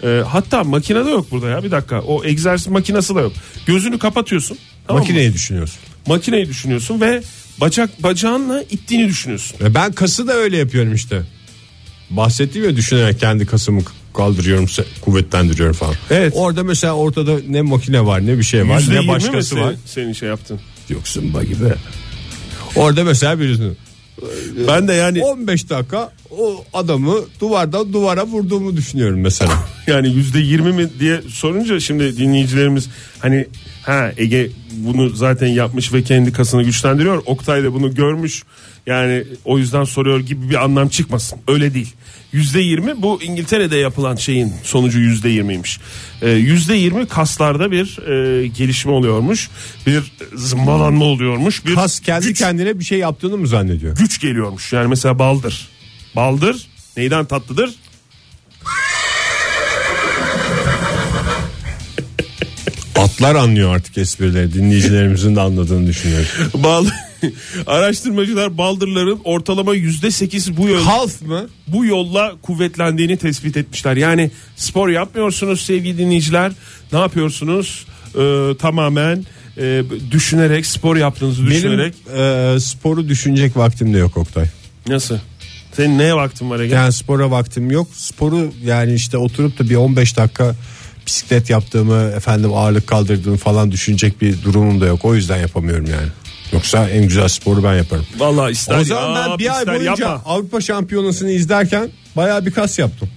Ee, 0.02 0.22
hatta 0.28 0.64
makine 0.64 1.06
de 1.06 1.10
yok 1.10 1.30
burada 1.30 1.48
ya 1.48 1.64
bir 1.64 1.70
dakika. 1.70 2.00
O 2.00 2.24
egzersiz 2.24 2.66
makinesi 2.66 3.14
de 3.14 3.20
yok. 3.20 3.32
Gözünü 3.66 3.98
kapatıyorsun. 3.98 4.58
tamam 4.86 5.02
mı? 5.02 5.08
Makineyi 5.08 5.32
düşünüyorsun. 5.32 5.78
Makineyi 6.06 6.48
düşünüyorsun 6.48 7.00
ve 7.00 7.22
bacak 7.60 8.02
bacağınla 8.02 8.62
ittiğini 8.62 9.08
düşünüyorsun. 9.08 9.56
Ve 9.60 9.74
ben 9.74 9.92
kası 9.92 10.28
da 10.28 10.32
öyle 10.32 10.56
yapıyorum 10.56 10.94
işte. 10.94 11.22
Bahsettiğim 12.10 12.68
ya 12.68 12.76
düşünerek 12.76 13.20
kendi 13.20 13.46
kasımı 13.46 13.82
kaldırıyorum, 14.16 14.66
kuvvetlendiriyorum 15.00 15.74
falan. 15.74 15.94
Evet. 16.10 16.32
Orada 16.36 16.62
mesela 16.62 16.92
ortada 16.92 17.36
ne 17.48 17.62
makine 17.62 18.06
var 18.06 18.26
ne 18.26 18.38
bir 18.38 18.42
şey 18.42 18.68
var 18.68 18.82
ne 18.88 19.00
mi 19.00 19.08
başkası 19.08 19.48
senin, 19.48 19.62
var. 19.62 19.74
senin 19.86 20.12
şey 20.12 20.28
yaptın. 20.28 20.60
Yoksun 20.88 21.34
ba 21.34 21.42
gibi. 21.42 21.74
Orada 22.76 23.04
mesela 23.04 23.40
birisini 23.40 23.72
Ben 24.68 24.88
de 24.88 24.92
yani 24.92 25.22
15 25.22 25.70
dakika 25.70 26.12
o 26.38 26.64
adamı 26.72 27.14
duvardan 27.40 27.92
duvara 27.92 28.26
vurduğumu 28.26 28.76
düşünüyorum 28.76 29.20
mesela. 29.20 29.52
yani 29.86 30.14
yüzde 30.14 30.38
yirmi 30.40 30.72
mi 30.72 30.88
diye 31.00 31.20
sorunca 31.28 31.80
şimdi 31.80 32.16
dinleyicilerimiz 32.16 32.88
hani 33.18 33.46
ha 33.82 34.12
Ege 34.16 34.50
bunu 34.76 35.08
zaten 35.10 35.46
yapmış 35.46 35.92
ve 35.92 36.02
kendi 36.02 36.32
kasını 36.32 36.62
güçlendiriyor. 36.62 37.22
Oktay 37.26 37.64
da 37.64 37.72
bunu 37.72 37.94
görmüş. 37.94 38.42
Yani 38.86 39.24
o 39.44 39.58
yüzden 39.58 39.84
soruyor 39.84 40.20
gibi 40.20 40.50
bir 40.50 40.64
anlam 40.64 40.88
çıkmasın. 40.88 41.38
Öyle 41.48 41.74
değil. 41.74 41.92
Yüzde 42.32 42.60
yirmi 42.60 43.02
bu 43.02 43.22
İngiltere'de 43.22 43.76
yapılan 43.76 44.16
şeyin 44.16 44.52
sonucu 44.62 44.98
yüzde 44.98 45.28
yirmiymiş. 45.28 45.80
Ee, 46.22 46.30
Yüzde 46.30 46.74
yirmi 46.74 47.06
kaslarda 47.06 47.70
bir 47.70 47.98
e, 48.08 48.46
gelişme 48.46 48.92
oluyormuş. 48.92 49.50
Bir 49.86 50.12
zımbalanma 50.34 51.04
oluyormuş. 51.04 51.66
Bir 51.66 51.74
Kas 51.74 52.00
kendi 52.00 52.26
güç, 52.26 52.38
kendine 52.38 52.78
bir 52.78 52.84
şey 52.84 52.98
yaptığını 52.98 53.36
mı 53.38 53.46
zannediyor? 53.46 53.96
güç 53.96 54.20
geliyormuş. 54.20 54.72
Yani 54.72 54.88
mesela 54.88 55.18
baldır. 55.18 55.68
Baldır 56.16 56.66
neyden 56.96 57.24
tatlıdır? 57.24 57.74
Atlar 63.16 63.34
anlıyor 63.34 63.74
artık 63.76 63.98
esprileri. 63.98 64.52
Dinleyicilerimizin 64.54 65.36
de 65.36 65.40
anladığını 65.40 65.86
düşünüyorum. 65.86 66.26
Bal 66.54 66.86
araştırmacılar 67.66 68.58
baldırların 68.58 69.20
ortalama 69.24 69.74
yüzde 69.74 70.10
sekiz 70.10 70.56
bu 70.56 70.68
yol 70.68 70.82
Half 70.82 71.22
mı? 71.22 71.46
bu 71.66 71.84
yolla 71.84 72.32
kuvvetlendiğini 72.42 73.16
tespit 73.16 73.56
etmişler. 73.56 73.96
Yani 73.96 74.30
spor 74.56 74.88
yapmıyorsunuz 74.88 75.60
sevgili 75.60 75.98
dinleyiciler. 75.98 76.52
Ne 76.92 76.98
yapıyorsunuz? 76.98 77.86
Ee, 78.18 78.52
tamamen 78.58 79.24
e, 79.58 79.82
düşünerek 80.10 80.66
spor 80.66 80.96
yaptığınızı 80.96 81.42
Benim 81.42 81.50
düşünerek. 81.56 81.94
e, 82.56 82.60
sporu 82.60 83.08
düşünecek 83.08 83.56
vaktim 83.56 83.94
de 83.94 83.98
yok 83.98 84.16
Oktay. 84.16 84.44
Nasıl? 84.88 85.18
Senin 85.72 85.98
neye 85.98 86.14
vaktin 86.14 86.50
var 86.50 86.60
Ege? 86.60 86.74
Yani 86.74 86.92
spora 86.92 87.30
vaktim 87.30 87.70
yok. 87.70 87.88
Sporu 87.92 88.52
yani 88.64 88.94
işte 88.94 89.16
oturup 89.18 89.58
da 89.58 89.68
bir 89.70 89.74
15 89.76 90.16
dakika 90.16 90.54
bisiklet 91.06 91.50
yaptığımı, 91.50 92.12
efendim 92.16 92.54
ağırlık 92.54 92.86
kaldırdığımı 92.86 93.36
falan 93.36 93.72
düşünecek 93.72 94.20
bir 94.20 94.42
durumum 94.42 94.80
da 94.80 94.86
yok. 94.86 95.04
O 95.04 95.14
yüzden 95.14 95.38
yapamıyorum 95.38 95.86
yani. 95.86 96.08
Yoksa 96.52 96.88
en 96.88 97.02
güzel 97.02 97.28
sporu 97.28 97.64
ben 97.64 97.74
yaparım. 97.74 98.06
Vallahi 98.18 98.52
ister 98.52 98.80
o 98.80 98.84
zaman 98.84 99.14
yap, 99.14 99.30
ben 99.30 99.38
bir 99.38 99.56
ay 99.56 99.66
boyunca 99.66 99.90
yapma. 99.90 100.22
Avrupa 100.24 100.60
Şampiyonası'nı 100.60 101.30
izlerken 101.30 101.90
bayağı 102.16 102.46
bir 102.46 102.50
kas 102.50 102.78
yaptım. 102.78 103.08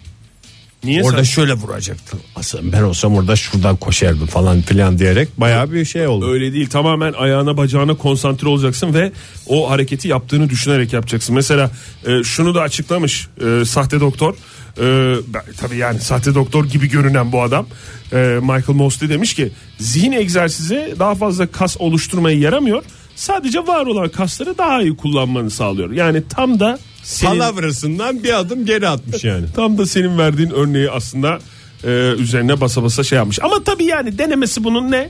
Niye 0.84 1.04
orada 1.04 1.18
sen? 1.18 1.24
şöyle 1.24 1.54
vuracaktım. 1.54 2.20
Aslında 2.36 2.72
ben 2.78 2.82
olsam 2.84 3.16
orada 3.16 3.36
şuradan 3.36 3.76
koşardım 3.76 4.28
falan 4.28 4.62
filan 4.62 5.00
diyerek 5.00 5.30
bayağı 5.38 5.72
bir 5.72 5.86
şey 5.86 6.08
oldu. 6.08 6.32
Öyle 6.32 6.54
değil 6.54 6.70
tamamen 6.70 7.14
ayağına 7.14 7.58
bacağına 7.58 7.94
konsantre 7.98 8.48
olacaksın 8.48 8.94
ve 8.94 9.12
o 9.48 9.70
hareketi 9.70 10.08
yaptığını 10.08 10.50
düşünerek 10.50 10.94
yapacaksın. 10.94 11.36
Mesela 11.36 11.72
e, 12.08 12.24
şunu 12.24 12.56
da 12.56 12.62
açıklamış 12.62 13.28
e, 13.62 13.66
sahte 13.66 14.00
doktor. 14.00 14.34
E, 14.78 15.16
ben- 15.28 15.54
tabii 15.58 15.78
yani 15.78 16.00
sahte 16.00 16.36
doktor 16.36 16.66
gibi 16.66 16.90
görünen 16.90 17.32
bu 17.32 17.42
adam 17.42 17.68
e, 18.14 18.18
Michael 18.42 18.76
Mosley 18.78 19.10
demiş 19.10 19.34
ki 19.34 19.52
zihin 19.80 20.12
egzersizi 20.12 20.96
daha 21.00 21.16
fazla 21.16 21.48
kas 21.48 21.78
oluşturmaya 21.80 22.38
yaramıyor. 22.38 22.84
Sadece 23.16 23.60
var 23.68 23.86
olan 23.86 24.10
kasları 24.10 24.58
daha 24.58 24.82
iyi 24.82 24.96
kullanmanı 24.98 25.50
sağlıyor. 25.50 25.92
Yani 25.92 26.24
tam 26.30 26.60
da 26.60 26.80
senin, 27.04 27.32
Palavrasından 27.40 28.24
bir 28.24 28.40
adım 28.40 28.66
geri 28.66 28.88
atmış 28.88 29.24
yani. 29.24 29.46
tam 29.56 29.78
da 29.78 29.86
senin 29.86 30.18
verdiğin 30.18 30.50
örneği 30.50 30.90
aslında 30.92 31.40
e, 31.84 31.90
üzerine 32.18 32.62
basa 32.62 32.84
basa 32.84 33.04
şey 33.04 33.16
yapmış. 33.18 33.40
Ama 33.44 33.64
tabii 33.64 33.84
yani 33.86 34.18
denemesi 34.18 34.64
bunun 34.64 34.92
ne? 34.92 35.10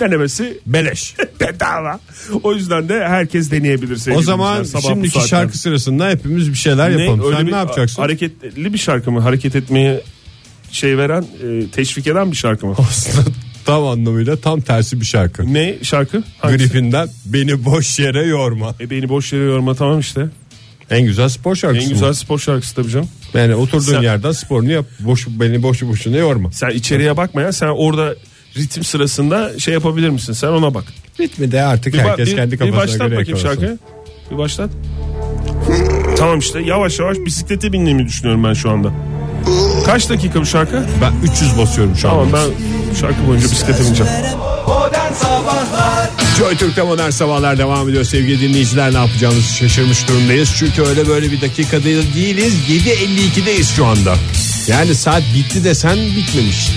Denemesi 0.00 0.58
Beleş. 0.66 1.14
bedava. 1.40 2.00
O 2.42 2.54
yüzden 2.54 2.88
de 2.88 3.04
herkes 3.08 3.50
deneyebilir 3.50 3.96
sevgili 3.96 4.18
O 4.18 4.22
zaman 4.22 4.54
dinleyiciler. 4.54 4.80
Sabah 4.80 4.90
bu 4.92 4.94
şimdiki 4.94 5.14
saatten. 5.14 5.28
şarkı 5.28 5.58
sırasında 5.58 6.08
hepimiz 6.08 6.50
bir 6.50 6.54
şeyler 6.58 6.90
yapalım. 6.90 7.24
öyle 7.26 7.36
Sen 7.36 7.46
bir 7.46 7.52
ne 7.52 7.56
yapacaksın? 7.56 8.02
Hareketli 8.02 8.72
bir 8.72 8.78
şarkı 8.78 9.12
mı? 9.12 9.20
Hareket 9.20 9.56
etmeye 9.56 10.00
şey 10.72 10.98
veren, 10.98 11.24
e, 11.44 11.68
teşvik 11.70 12.06
eden 12.06 12.30
bir 12.30 12.36
şarkı 12.36 12.66
mı? 12.66 12.74
Aslında 12.78 13.28
tam 13.64 13.86
anlamıyla 13.86 14.36
tam 14.36 14.60
tersi 14.60 15.00
bir 15.00 15.06
şarkı. 15.06 15.54
ne 15.54 15.74
şarkı? 15.82 16.22
Hangisi? 16.40 16.58
Grifinden 16.64 17.08
beni 17.24 17.64
boş 17.64 17.98
yere 17.98 18.26
yorma. 18.26 18.74
E, 18.80 18.90
beni 18.90 19.08
boş 19.08 19.32
yere 19.32 19.44
yorma 19.44 19.74
tamam 19.74 20.00
işte. 20.00 20.26
En 20.92 21.06
güzel 21.06 21.28
spor 21.28 21.56
şarkısı. 21.56 21.82
En 21.82 21.88
mı? 21.88 21.92
güzel 21.94 22.12
spor 22.12 22.38
şarkısı 22.38 22.74
tabii 22.74 22.90
canım. 22.90 23.08
Yani 23.34 23.54
oturduğun 23.54 23.92
Sen- 23.92 24.02
yerden 24.02 24.32
sporunu 24.32 24.72
yap. 24.72 24.86
Boş 25.00 25.26
beni 25.28 25.62
boşu 25.62 25.88
boşuna 25.88 26.16
yorma. 26.16 26.52
Sen 26.52 26.70
içeriye 26.70 27.16
bakma 27.16 27.40
ya. 27.42 27.52
Sen 27.52 27.66
orada 27.66 28.14
ritim 28.56 28.84
sırasında 28.84 29.58
şey 29.58 29.74
yapabilir 29.74 30.08
misin? 30.08 30.32
Sen 30.32 30.48
ona 30.48 30.74
bak. 30.74 30.84
Ritmi 31.20 31.52
de 31.52 31.62
artık 31.62 31.94
Bir, 31.94 31.98
ba- 31.98 32.02
herkes 32.02 32.28
bir- 32.30 32.36
kendi 32.36 32.52
bir 32.52 32.58
kafasına 32.58 32.82
başlat 32.82 33.08
göre 33.08 33.20
bakayım 33.20 33.38
şarkıyı. 33.38 33.78
Bir 34.30 34.38
başlat. 34.38 34.70
tamam 36.16 36.38
işte 36.38 36.60
yavaş 36.60 36.98
yavaş 36.98 37.16
bisiklete 37.26 37.72
bindiğimi 37.72 38.06
düşünüyorum 38.06 38.44
ben 38.44 38.52
şu 38.52 38.70
anda. 38.70 38.92
Kaç 39.86 40.10
dakika 40.10 40.40
bu 40.40 40.46
şarkı? 40.46 40.84
Ben 41.02 41.28
300 41.32 41.58
basıyorum 41.58 41.96
şu 41.96 42.02
Tamam 42.02 42.26
an. 42.26 42.32
ben 42.32 42.94
şarkı 43.00 43.26
boyunca 43.28 43.44
bisiklete 43.46 43.84
bineceğim. 43.84 44.12
Modern 44.68 45.12
Sabahlar 45.12 46.10
Joy 46.38 46.56
Türk'te 46.56 46.82
modern 46.82 47.10
sabahlar 47.10 47.58
devam 47.58 47.88
ediyor 47.88 48.04
sevgili 48.04 48.40
dinleyiciler 48.40 48.92
ne 48.92 48.96
yapacağımızı 48.96 49.56
şaşırmış 49.56 50.08
durumdayız. 50.08 50.54
Çünkü 50.58 50.82
öyle 50.82 51.08
böyle 51.08 51.32
bir 51.32 51.40
dakikada 51.40 51.84
değiliz 51.84 52.54
7.52'deyiz 52.68 53.76
şu 53.76 53.86
anda. 53.86 54.16
Yani 54.66 54.94
saat 54.94 55.22
bitti 55.34 55.64
desen 55.64 55.98
bitmemiş. 55.98 56.68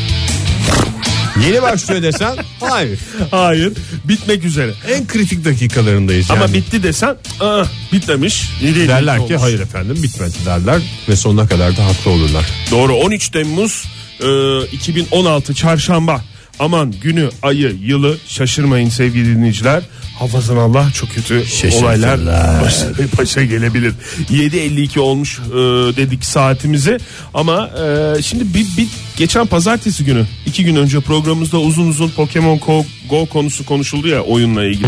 Yeni 1.47 1.61
başlıyor 1.61 2.03
desen 2.03 2.37
hayır. 2.59 2.99
Hayır 3.31 3.73
bitmek 4.03 4.43
üzere. 4.43 4.73
En 4.89 5.07
kritik 5.07 5.45
dakikalarındayız 5.45 6.29
yani. 6.29 6.43
Ama 6.43 6.53
bitti 6.53 6.83
desen 6.83 7.15
ah, 7.39 7.67
bitmemiş. 7.93 8.43
Yedi 8.61 8.87
derler 8.87 9.17
ki 9.17 9.23
olmuş. 9.23 9.41
hayır 9.41 9.59
efendim 9.59 10.03
bitmedi 10.03 10.35
derler 10.45 10.81
ve 11.09 11.15
sonuna 11.15 11.47
kadar 11.47 11.77
da 11.77 11.85
haklı 11.85 12.11
olurlar. 12.11 12.45
Doğru 12.71 12.95
13 12.95 13.29
Temmuz 13.29 13.83
e, 14.21 14.65
2016 14.65 15.53
çarşamba. 15.53 16.21
Aman 16.59 16.93
günü, 17.01 17.29
ayı, 17.41 17.75
yılı 17.81 18.17
şaşırmayın 18.27 18.89
sevgili 18.89 19.35
dinleyiciler. 19.35 19.83
Hafazan 20.19 20.57
Allah 20.57 20.91
çok 20.93 21.09
kötü 21.09 21.43
olaylar 21.73 22.19
başa, 22.61 22.87
başa 23.17 23.43
gelebilir. 23.43 23.93
7.52 24.29 24.99
olmuş 24.99 25.39
e, 25.39 25.53
dedik 25.97 26.25
saatimizi 26.25 26.97
ama 27.33 27.69
e, 28.17 28.21
şimdi 28.21 28.53
bir, 28.53 28.65
bir 28.77 28.87
geçen 29.17 29.45
pazartesi 29.45 30.05
günü 30.05 30.25
iki 30.45 30.65
gün 30.65 30.75
önce 30.75 30.99
programımızda 30.99 31.59
uzun 31.59 31.87
uzun 31.87 32.09
Pokemon 32.09 32.59
Go, 32.59 32.85
Go 33.09 33.25
konusu 33.25 33.65
konuşuldu 33.65 34.07
ya 34.07 34.21
oyunla 34.21 34.65
ilgili. 34.65 34.87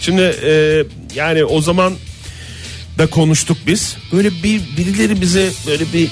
Şimdi 0.00 0.22
e, 0.22 0.84
yani 1.14 1.44
o 1.44 1.60
zaman 1.60 1.92
da 2.98 3.06
konuştuk 3.06 3.58
biz. 3.66 3.96
Böyle 4.12 4.30
bir 4.42 4.60
birileri 4.76 5.20
bize 5.20 5.50
böyle 5.66 5.84
bir 5.92 6.08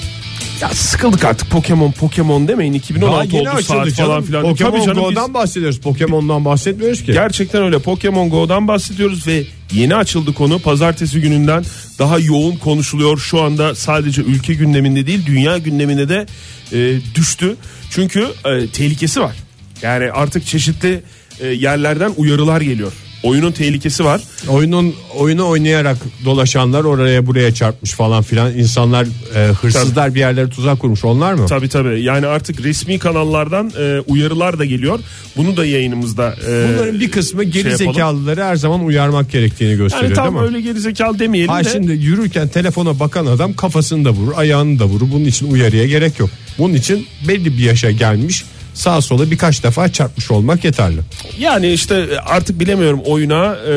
ya 0.61 0.69
sıkıldık 0.69 1.25
artık. 1.25 1.49
Pokemon 1.49 1.91
Pokemon 1.91 2.47
demeyin. 2.47 2.73
2016 2.73 3.37
oldu 3.37 3.63
saat 3.63 3.89
falan 3.89 4.23
filan. 4.23 4.41
Pokemon 4.41 4.71
Tabii 4.71 4.85
canım, 4.85 5.03
Go'dan 5.03 5.27
biz- 5.27 5.33
bahsediyoruz. 5.33 5.79
Pokemon'dan 5.79 6.45
bahsetmiyoruz 6.45 7.03
ki. 7.03 7.11
Gerçekten 7.11 7.63
öyle. 7.63 7.79
Pokemon 7.79 8.29
Go'dan 8.29 8.67
bahsediyoruz 8.67 9.27
ve 9.27 9.43
yeni 9.73 9.95
açıldı 9.95 10.33
konu. 10.33 10.59
Pazartesi 10.59 11.21
gününden 11.21 11.63
daha 11.99 12.19
yoğun 12.19 12.55
konuşuluyor. 12.55 13.17
Şu 13.17 13.41
anda 13.41 13.75
sadece 13.75 14.21
ülke 14.21 14.53
gündeminde 14.53 15.07
değil 15.07 15.25
dünya 15.25 15.57
gündemine 15.57 16.09
de 16.09 16.25
e, 16.73 16.99
düştü. 17.15 17.55
Çünkü 17.89 18.27
e, 18.45 18.67
tehlikesi 18.67 19.21
var. 19.21 19.35
Yani 19.81 20.11
artık 20.11 20.45
çeşitli 20.45 21.01
e, 21.39 21.47
yerlerden 21.47 22.11
uyarılar 22.17 22.61
geliyor 22.61 22.93
oyunun 23.23 23.51
tehlikesi 23.51 24.05
var 24.05 24.21
Oyunun 24.49 24.95
oyunu 25.17 25.47
oynayarak 25.47 25.97
dolaşanlar 26.25 26.83
oraya 26.83 27.27
buraya 27.27 27.53
çarpmış 27.53 27.91
falan 27.91 28.23
filan 28.23 28.57
insanlar 28.57 29.07
e, 29.35 29.39
hırsızlar 29.51 30.15
bir 30.15 30.19
yerlere 30.19 30.49
tuzak 30.49 30.79
kurmuş 30.79 31.05
onlar 31.05 31.33
mı? 31.33 31.45
tabi 31.47 31.69
tabi 31.69 32.01
yani 32.01 32.27
artık 32.27 32.63
resmi 32.63 32.99
kanallardan 32.99 33.71
e, 33.79 33.99
uyarılar 34.07 34.59
da 34.59 34.65
geliyor 34.65 34.99
bunu 35.37 35.57
da 35.57 35.65
yayınımızda 35.65 36.35
e, 36.47 36.65
Bunların 36.73 36.99
bir 36.99 37.11
kısmı 37.11 37.43
geri 37.43 37.63
şey 37.63 37.71
yapalım. 37.71 37.93
zekalıları 37.93 38.43
her 38.43 38.55
zaman 38.55 38.85
uyarmak 38.85 39.31
gerektiğini 39.31 39.77
gösteriyor 39.77 40.09
yani 40.09 40.15
tam 40.15 40.25
değil 40.25 40.41
mi? 40.41 40.47
öyle 40.47 40.61
gerizekalı 40.61 41.19
demeyelim 41.19 41.51
Ha 41.51 41.63
de 41.63 41.69
şimdi 41.69 41.91
yürürken 41.91 42.47
telefona 42.47 42.99
bakan 42.99 43.25
adam 43.25 43.53
kafasını 43.53 44.05
da 44.05 44.09
vurur, 44.09 44.33
ayağını 44.35 44.79
da 44.79 44.85
vurur. 44.85 45.07
Bunun 45.13 45.25
için 45.25 45.51
uyarıya 45.51 45.85
gerek 45.85 46.19
yok. 46.19 46.29
Bunun 46.57 46.73
için 46.73 47.05
belli 47.27 47.57
bir 47.57 47.63
yaşa 47.63 47.91
gelmiş 47.91 48.45
sağa 48.77 49.01
sola 49.01 49.31
birkaç 49.31 49.63
defa 49.63 49.91
çarpmış 49.91 50.31
olmak 50.31 50.63
yeterli. 50.65 50.99
Yani 51.39 51.71
işte 51.71 52.07
artık 52.25 52.59
bilemiyorum 52.59 52.99
oyuna 53.05 53.55
e, 53.55 53.71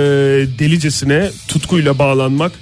delicesine 0.58 1.30
tutkuyla 1.48 1.98
bağlanmak 1.98 2.52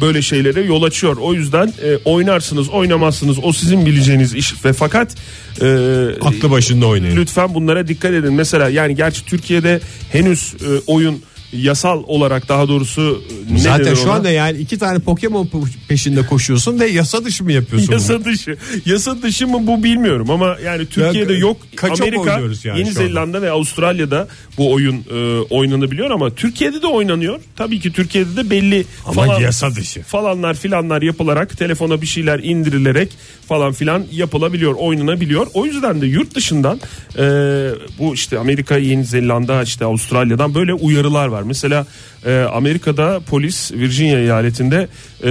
böyle 0.00 0.22
şeylere 0.22 0.60
yol 0.60 0.82
açıyor. 0.82 1.16
O 1.20 1.34
yüzden 1.34 1.66
e, 1.66 1.96
oynarsınız 2.04 2.68
oynamazsınız 2.68 3.36
o 3.42 3.52
sizin 3.52 3.86
bileceğiniz 3.86 4.34
iş 4.34 4.64
ve 4.64 4.72
fakat 4.72 5.14
e, 5.62 5.66
Aklı 6.22 6.50
başında 6.50 6.86
oynayın. 6.86 7.16
lütfen 7.16 7.54
bunlara 7.54 7.88
dikkat 7.88 8.12
edin. 8.12 8.32
Mesela 8.32 8.68
yani 8.68 8.96
gerçi 8.96 9.24
Türkiye'de 9.24 9.80
henüz 10.12 10.54
e, 10.54 10.66
oyun 10.86 11.22
yasal 11.52 12.02
olarak 12.06 12.48
daha 12.48 12.68
doğrusu 12.68 13.22
e, 13.50 13.54
ne 13.54 13.58
Zaten 13.58 13.94
şu 13.94 14.02
ona? 14.04 14.12
anda 14.12 14.30
yani 14.30 14.58
iki 14.58 14.78
tane 14.78 14.98
Pokemon 14.98 15.50
peşinde 15.88 16.26
koşuyorsun 16.26 16.80
ve 16.80 16.86
yasa 16.86 17.24
dışı 17.24 17.44
mı 17.44 17.52
yapıyorsun 17.52 17.88
bunu? 17.88 17.94
Yasa 17.94 18.24
dışı. 18.24 18.56
Yasa 18.86 19.22
dışı 19.22 19.46
mı 19.48 19.66
bu 19.66 19.82
bilmiyorum 19.84 20.30
ama 20.30 20.56
yani 20.64 20.86
Türkiye'de 20.86 21.32
Ya, 21.32 21.38
yok. 21.38 21.56
kaçak 21.76 22.00
Amerika, 22.00 22.40
yani 22.64 22.78
Yeni. 22.78 22.92
Zelanda 22.92 23.42
ve 23.42 23.50
Avustralya'da 23.50 24.28
bu 24.58 24.72
oyun 24.72 25.04
e, 25.12 25.40
oynanabiliyor 25.50 26.10
ama 26.10 26.30
Türkiye'de 26.30 26.82
de 26.82 26.86
oynanıyor. 26.86 27.40
Tabii 27.56 27.80
ki 27.80 27.92
Türkiye'de 27.92 28.36
de 28.36 28.50
belli 28.50 28.84
Ama 29.06 29.26
yasa 29.40 29.74
dışı. 29.74 30.02
falanlar 30.02 30.54
filanlar 30.54 31.02
yapılarak 31.02 31.58
telefona 31.58 32.00
bir 32.02 32.06
şeyler 32.06 32.38
indirilerek 32.38 33.08
falan 33.48 33.72
filan 33.72 34.04
yapılabiliyor, 34.12 34.74
oynanabiliyor. 34.74 35.46
O 35.54 35.66
yüzden 35.66 36.00
de 36.00 36.06
yurt 36.06 36.34
dışından 36.34 36.80
e, 37.18 37.24
bu 37.98 38.14
işte 38.14 38.38
Amerika, 38.38 38.76
Yeni 38.76 39.04
Zelanda, 39.04 39.62
işte 39.62 39.84
Avustralya'dan 39.84 40.54
böyle 40.54 40.74
uyarılar 40.74 41.26
var. 41.28 41.37
Mesela 41.42 41.86
e, 42.26 42.38
Amerika'da 42.40 43.20
polis 43.20 43.72
Virginia 43.72 44.18
eyaletinde 44.18 44.88
e, 45.24 45.30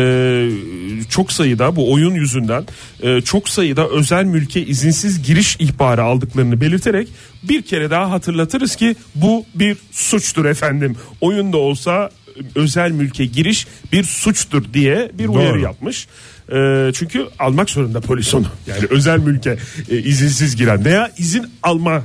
çok 1.09 1.31
sayıda 1.31 1.75
bu 1.75 1.93
oyun 1.93 2.13
yüzünden 2.13 2.65
e, 3.01 3.21
çok 3.21 3.49
sayıda 3.49 3.87
özel 3.87 4.23
mülke 4.23 4.65
izinsiz 4.65 5.23
giriş 5.23 5.55
ihbarı 5.59 6.03
aldıklarını 6.03 6.61
belirterek 6.61 7.07
bir 7.43 7.61
kere 7.61 7.91
daha 7.91 8.11
hatırlatırız 8.11 8.75
ki 8.75 8.95
bu 9.15 9.45
bir 9.55 9.77
suçtur 9.91 10.45
efendim. 10.45 10.95
Oyunda 11.21 11.57
olsa 11.57 12.09
özel 12.55 12.91
mülke 12.91 13.25
giriş 13.25 13.67
bir 13.91 14.03
suçtur 14.03 14.63
diye 14.73 15.11
bir 15.13 15.27
uyarı 15.27 15.49
Doğru. 15.49 15.59
yapmış. 15.59 16.07
E, 16.51 16.91
çünkü 16.93 17.27
almak 17.39 17.69
zorunda 17.69 18.01
polis 18.01 18.33
onu. 18.33 18.47
Yani 18.67 18.85
özel 18.89 19.19
mülke 19.19 19.57
e, 19.89 19.97
izinsiz 19.97 20.55
giren 20.55 20.85
veya 20.85 21.11
izin 21.17 21.45
alma 21.63 22.03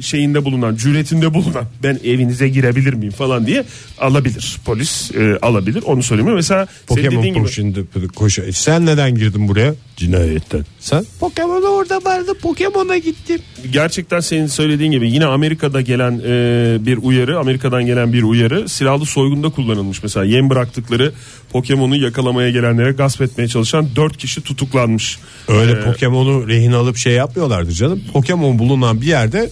şeyinde 0.00 0.44
bulunan, 0.44 0.76
cüretinde 0.76 1.34
bulunan 1.34 1.64
ben 1.82 1.98
evinize 2.04 2.48
girebilir 2.48 2.92
miyim 2.94 3.12
falan 3.12 3.46
diye 3.46 3.64
alabilir. 3.98 4.56
Polis 4.64 5.10
e, 5.14 5.38
alabilir. 5.42 5.82
Onu 5.86 6.02
söylemiyor. 6.02 6.36
Mesela 6.36 6.66
senin 6.66 6.86
Pokemon 6.86 7.18
dediğin 7.18 7.34
gibi 7.34 7.44
peşinde 7.44 7.80
koş. 8.14 8.38
Sen 8.52 8.86
neden 8.86 9.14
girdin 9.14 9.48
buraya? 9.48 9.74
Cinayetten. 9.96 10.64
Sen? 10.80 11.04
Pokemon 11.20 11.62
orada 11.62 12.04
vardı. 12.04 12.32
Pokemon'a 12.42 12.98
gittim. 12.98 13.38
gerçekten 13.72 14.20
senin 14.20 14.46
söylediğin 14.46 14.92
gibi 14.92 15.10
yine 15.12 15.26
Amerika'da 15.26 15.80
gelen 15.80 16.20
e, 16.26 16.86
bir 16.86 16.98
uyarı, 17.02 17.38
Amerika'dan 17.38 17.86
gelen 17.86 18.12
bir 18.12 18.22
uyarı 18.22 18.68
silahlı 18.68 19.06
soygunda 19.06 19.48
kullanılmış. 19.48 20.02
Mesela 20.02 20.24
yem 20.24 20.50
bıraktıkları 20.50 21.12
Pokemon'u 21.52 21.96
yakalamaya 21.96 22.50
gelenlere 22.50 22.92
gasp 22.92 23.22
etmeye 23.22 23.48
çalışan 23.48 23.88
4 23.96 24.16
kişi 24.16 24.40
tutuklanmış. 24.40 25.18
Öyle 25.48 25.72
Ee, 25.72 25.80
Pokemon'u 25.84 26.48
rehin 26.48 26.72
alıp 26.72 26.96
şey 26.96 27.12
yapmıyorlardı 27.12 27.72
canım. 27.72 28.02
Pokemon 28.12 28.58
bulunan 28.58 29.00
bir 29.00 29.06
yerde 29.06 29.50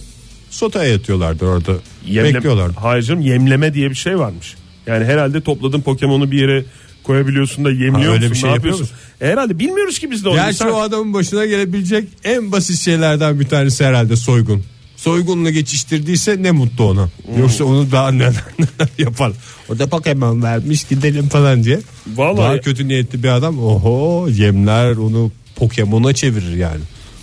sotaya 0.51 0.91
yatıyorlardı 0.91 1.45
orada. 1.45 1.71
Yemle- 2.07 2.33
Bekliyorlardı. 2.35 2.73
Hayır 2.79 3.03
canım 3.03 3.21
yemleme 3.21 3.73
diye 3.73 3.89
bir 3.89 3.95
şey 3.95 4.19
varmış. 4.19 4.55
Yani 4.87 5.05
herhalde 5.05 5.41
topladın 5.41 5.81
Pokemon'u 5.81 6.31
bir 6.31 6.41
yere 6.41 6.63
koyabiliyorsun 7.03 7.65
da 7.65 7.71
yemliyor 7.71 7.93
Ha, 8.09 8.13
öyle 8.13 8.15
musun? 8.27 8.31
bir 8.31 8.35
şey 8.35 8.49
ne 8.49 8.53
yapıyorsun? 8.53 8.89
E, 9.21 9.27
herhalde 9.27 9.59
bilmiyoruz 9.59 9.99
ki 9.99 10.11
biz 10.11 10.23
de 10.25 10.29
onu. 10.29 10.35
Gerçi 10.35 10.65
o 10.65 10.79
adamın 10.81 11.13
başına 11.13 11.45
gelebilecek 11.45 12.07
en 12.23 12.51
basit 12.51 12.79
şeylerden 12.79 13.39
bir 13.39 13.45
tanesi 13.47 13.85
herhalde 13.85 14.15
soygun. 14.15 14.63
Soygunla 14.97 15.49
geçiştirdiyse 15.49 16.43
ne 16.43 16.51
mutlu 16.51 16.83
ona. 16.83 17.09
Yoksa 17.39 17.63
onu 17.63 17.91
daha 17.91 18.11
neler 18.11 18.33
neler 18.59 18.89
yapar. 18.97 19.31
Orada 19.69 19.87
Pokemon 19.87 20.43
vermiş 20.43 20.83
gidelim 20.83 21.29
falan 21.29 21.63
diye. 21.63 21.79
Vallahi- 22.15 22.37
Daha 22.37 22.59
kötü 22.61 22.87
niyetli 22.87 23.23
bir 23.23 23.27
adam 23.29 23.59
oho 23.65 24.27
yemler 24.29 24.91
onu 24.95 25.31
Pokemon'a 25.55 26.13
çevirir 26.13 26.55
yani. 26.57 26.81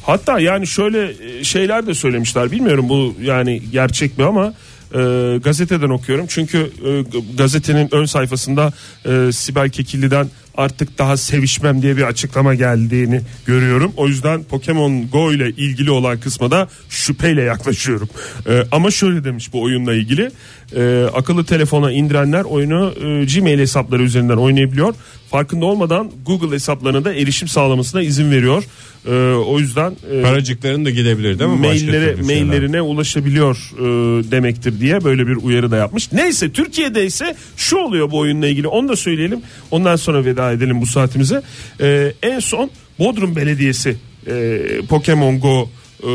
Hatta 0.09 0.41
yani 0.41 0.67
şöyle 0.67 1.13
e, 1.39 1.45
şeyler 1.45 1.87
de 1.87 1.95
söylemişler. 1.95 2.53
Bilmiyorum 2.53 2.89
bu 2.89 3.15
yani 3.23 3.63
gerçek 3.73 4.19
mi 4.19 4.25
ama 4.25 4.55
e, 4.95 4.99
gazeteden 5.45 5.89
okuyorum. 5.89 6.27
Çünkü 6.29 6.59
e, 6.59 7.05
gazetenin 7.37 7.89
ön 7.95 8.05
sayfasında 8.05 8.73
e, 9.07 9.33
Sibel 9.33 9.71
Kekilli'den 9.71 10.27
artık 10.59 10.99
daha 10.99 11.17
sevişmem 11.17 11.83
diye 11.83 11.97
bir 11.97 12.03
açıklama 12.03 12.55
geldiğini 12.55 13.21
görüyorum. 13.47 13.93
O 13.97 14.09
yüzden 14.09 14.43
Pokemon 14.43 15.09
Go 15.09 15.33
ile 15.33 15.51
ilgili 15.51 15.91
olan 15.91 16.21
kısma 16.21 16.51
da 16.51 16.69
şüpheyle 16.89 17.43
yaklaşıyorum. 17.43 18.09
E, 18.49 18.63
ama 18.73 18.91
şöyle 18.91 19.25
demiş 19.25 19.53
bu 19.53 19.63
oyunla 19.63 19.95
ilgili. 19.95 20.31
E, 20.77 21.05
akıllı 21.15 21.45
telefona 21.45 21.93
indirenler 21.93 22.45
oyunu 22.45 22.93
e, 22.97 23.25
Gmail 23.25 23.59
hesapları 23.59 24.03
üzerinden 24.03 24.37
oynayabiliyor. 24.37 24.95
Farkında 25.31 25.65
olmadan 25.65 26.11
Google 26.27 26.55
hesaplarına 26.55 27.05
da 27.05 27.15
erişim 27.15 27.49
sağlamasına 27.49 28.03
izin 28.03 28.31
veriyor. 28.31 28.65
E, 29.07 29.35
o 29.35 29.59
yüzden 29.59 29.97
e, 30.13 30.23
Paracıkların 30.23 30.85
da 30.85 30.91
gidebilir 30.91 31.39
değil 31.39 31.51
mi? 31.51 31.57
Maillere 31.57 32.15
maillerine 32.23 32.83
ulaşabiliyor 32.83 33.71
e, 33.79 33.83
demektir 34.31 34.81
diye 34.81 35.05
böyle 35.05 35.27
bir 35.27 35.37
uyarı 35.37 35.71
da 35.71 35.77
yapmış. 35.77 36.13
Neyse 36.13 36.53
Türkiye'de 36.53 37.07
ise 37.07 37.37
şu 37.57 37.77
oluyor 37.77 38.11
bu 38.11 38.19
oyunla 38.19 38.47
ilgili 38.47 38.69
onu 38.69 38.89
da 38.89 38.97
söyleyelim. 38.97 39.41
Ondan 39.71 39.97
sonra 39.97 40.25
veda 40.25 40.48
edelim 40.53 40.81
bu 40.81 40.87
saatimize. 40.87 41.43
E, 41.81 42.13
en 42.23 42.39
son 42.39 42.71
Bodrum 42.99 43.37
Belediyesi 43.37 43.97
e, 44.27 44.61
Pokemon 44.89 45.41
Go 45.41 45.71
e, 46.03 46.11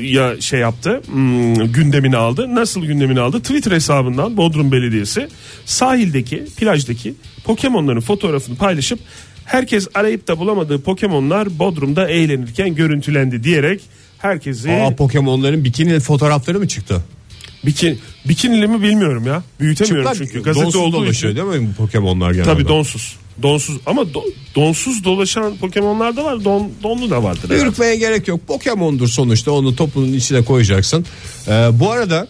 ya 0.00 0.40
şey 0.40 0.60
yaptı 0.60 1.02
hmm, 1.06 1.54
gündemini 1.54 2.16
aldı. 2.16 2.54
Nasıl 2.54 2.86
gündemini 2.86 3.20
aldı? 3.20 3.40
Twitter 3.40 3.72
hesabından 3.72 4.36
Bodrum 4.36 4.72
Belediyesi 4.72 5.28
sahildeki 5.64 6.44
plajdaki 6.44 7.14
Pokemon'ların 7.44 8.00
fotoğrafını 8.00 8.56
paylaşıp 8.56 8.98
herkes 9.44 9.88
arayıp 9.94 10.28
da 10.28 10.38
bulamadığı 10.38 10.82
Pokemon'lar 10.82 11.58
Bodrum'da 11.58 12.08
eğlenirken 12.08 12.74
görüntülendi 12.74 13.44
diyerek 13.44 13.80
herkesi 14.18 14.72
Aa, 14.72 14.96
Pokemon'ların 14.96 15.64
bikini 15.64 16.00
fotoğrafları 16.00 16.58
mı 16.58 16.68
çıktı? 16.68 17.04
Bikini, 17.66 17.98
bikinili 18.28 18.66
mi 18.66 18.82
bilmiyorum 18.82 19.26
ya. 19.26 19.42
Büyütemiyorum 19.60 20.12
Çıplak 20.12 20.28
çünkü. 20.28 20.42
Gazete 20.42 20.64
donsuz 20.64 20.80
olduğu 20.80 20.96
dolaşıyor 20.96 21.32
için. 21.32 21.48
değil 21.50 21.62
mi 21.62 21.68
bu 21.68 21.74
Pokemon'lar 21.76 22.30
genelde? 22.30 22.48
Tabii 22.52 22.68
donsuz. 22.68 23.16
Donsuz 23.42 23.76
ama 23.86 24.02
do- 24.02 24.32
donsuz 24.54 25.04
dolaşan 25.04 25.56
Pokemon'lar 25.56 26.16
da 26.16 26.24
var. 26.24 26.44
Don, 26.44 26.70
donlu 26.82 27.10
da 27.10 27.22
vardır. 27.22 27.50
Yürütmeye 27.50 27.96
gerek 27.96 28.28
yok. 28.28 28.46
Pokemon'dur 28.46 29.08
sonuçta 29.08 29.50
onu 29.50 29.76
topunun 29.76 30.12
içine 30.12 30.44
koyacaksın. 30.44 31.04
Ee, 31.48 31.50
bu 31.72 31.90
arada 31.90 32.28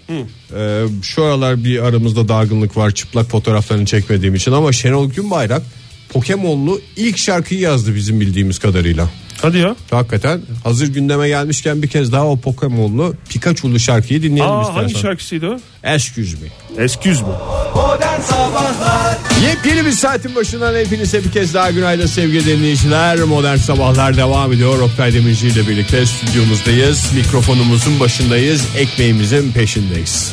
e, 0.56 0.84
şu 1.02 1.24
aralar 1.24 1.64
bir 1.64 1.78
aramızda 1.84 2.28
dargınlık 2.28 2.76
var 2.76 2.90
çıplak 2.90 3.30
fotoğraflarını 3.30 3.86
çekmediğim 3.86 4.34
için 4.34 4.52
ama 4.52 4.72
Şenol 4.72 5.10
Günbayrak 5.10 5.62
Pokemon'lu 6.08 6.80
ilk 6.96 7.18
şarkıyı 7.18 7.60
yazdı 7.60 7.94
bizim 7.94 8.20
bildiğimiz 8.20 8.58
kadarıyla. 8.58 9.10
Hadi 9.44 9.58
ya. 9.58 9.76
Hakikaten 9.90 10.40
hazır 10.64 10.86
gündeme 10.86 11.28
gelmişken 11.28 11.82
bir 11.82 11.88
kez 11.88 12.12
daha 12.12 12.26
o 12.26 12.36
Pokemon'lu 12.36 13.14
Pikachu'lu 13.28 13.80
şarkıyı 13.80 14.22
dinleyelim 14.22 14.52
Aa, 14.52 14.60
istersen. 14.62 14.80
hangi 14.80 14.98
şarkısıydı 14.98 15.48
o? 15.50 15.58
Excuse 15.84 16.36
me. 16.36 16.82
Excuse 16.84 17.22
me. 17.22 17.28
Modern 17.74 18.20
Sabahlar 18.20 19.18
Yepyeni 19.48 19.86
bir 19.86 19.92
saatin 19.92 20.34
başından 20.34 20.74
hepinize 20.74 21.24
bir 21.24 21.30
kez 21.30 21.54
daha 21.54 21.70
günaydın 21.70 22.06
sevgili 22.06 22.46
dinleyiciler. 22.46 23.18
Modern 23.18 23.56
Sabahlar 23.56 24.16
devam 24.16 24.52
ediyor. 24.52 24.78
Oktay 24.80 25.14
Demirci 25.14 25.46
ile 25.48 25.68
birlikte 25.68 26.06
stüdyomuzdayız. 26.06 27.12
Mikrofonumuzun 27.16 28.00
başındayız. 28.00 28.62
Ekmeğimizin 28.76 29.52
peşindeyiz. 29.52 30.32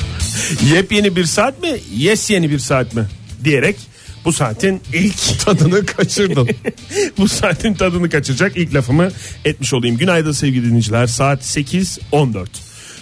Yepyeni 0.73 1.15
bir 1.15 1.25
saat 1.25 1.61
mi? 1.63 1.69
Yes 1.97 2.29
yeni 2.29 2.49
bir 2.51 2.59
saat 2.59 2.93
mi? 2.95 3.05
Diyerek 3.43 3.75
bu 4.25 4.33
saatin 4.33 4.81
ilk 4.93 5.39
Tadını 5.45 5.85
kaçırdın. 5.85 6.49
bu 7.17 7.27
saatin 7.27 7.73
tadını 7.73 8.09
kaçıracak 8.09 8.57
ilk 8.57 8.75
lafımı 8.75 9.09
etmiş 9.45 9.73
olayım. 9.73 9.97
Günaydın 9.97 10.31
sevgili 10.31 10.65
dinleyiciler. 10.65 11.07
Saat 11.07 11.41
8.14. 11.41 12.47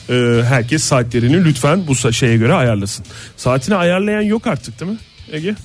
Ee, 0.10 0.44
herkes 0.44 0.84
saatlerini 0.84 1.46
lütfen 1.46 1.88
bu 1.88 2.12
şeye 2.14 2.38
göre 2.38 2.54
ayarlasın. 2.54 3.06
Saatini 3.38 3.76
ayarlayan 3.76 4.22
yok 4.22 4.48
artık 4.48 4.80
değil 4.80 4.92
mi 4.92 4.98
Ege? 5.32 5.56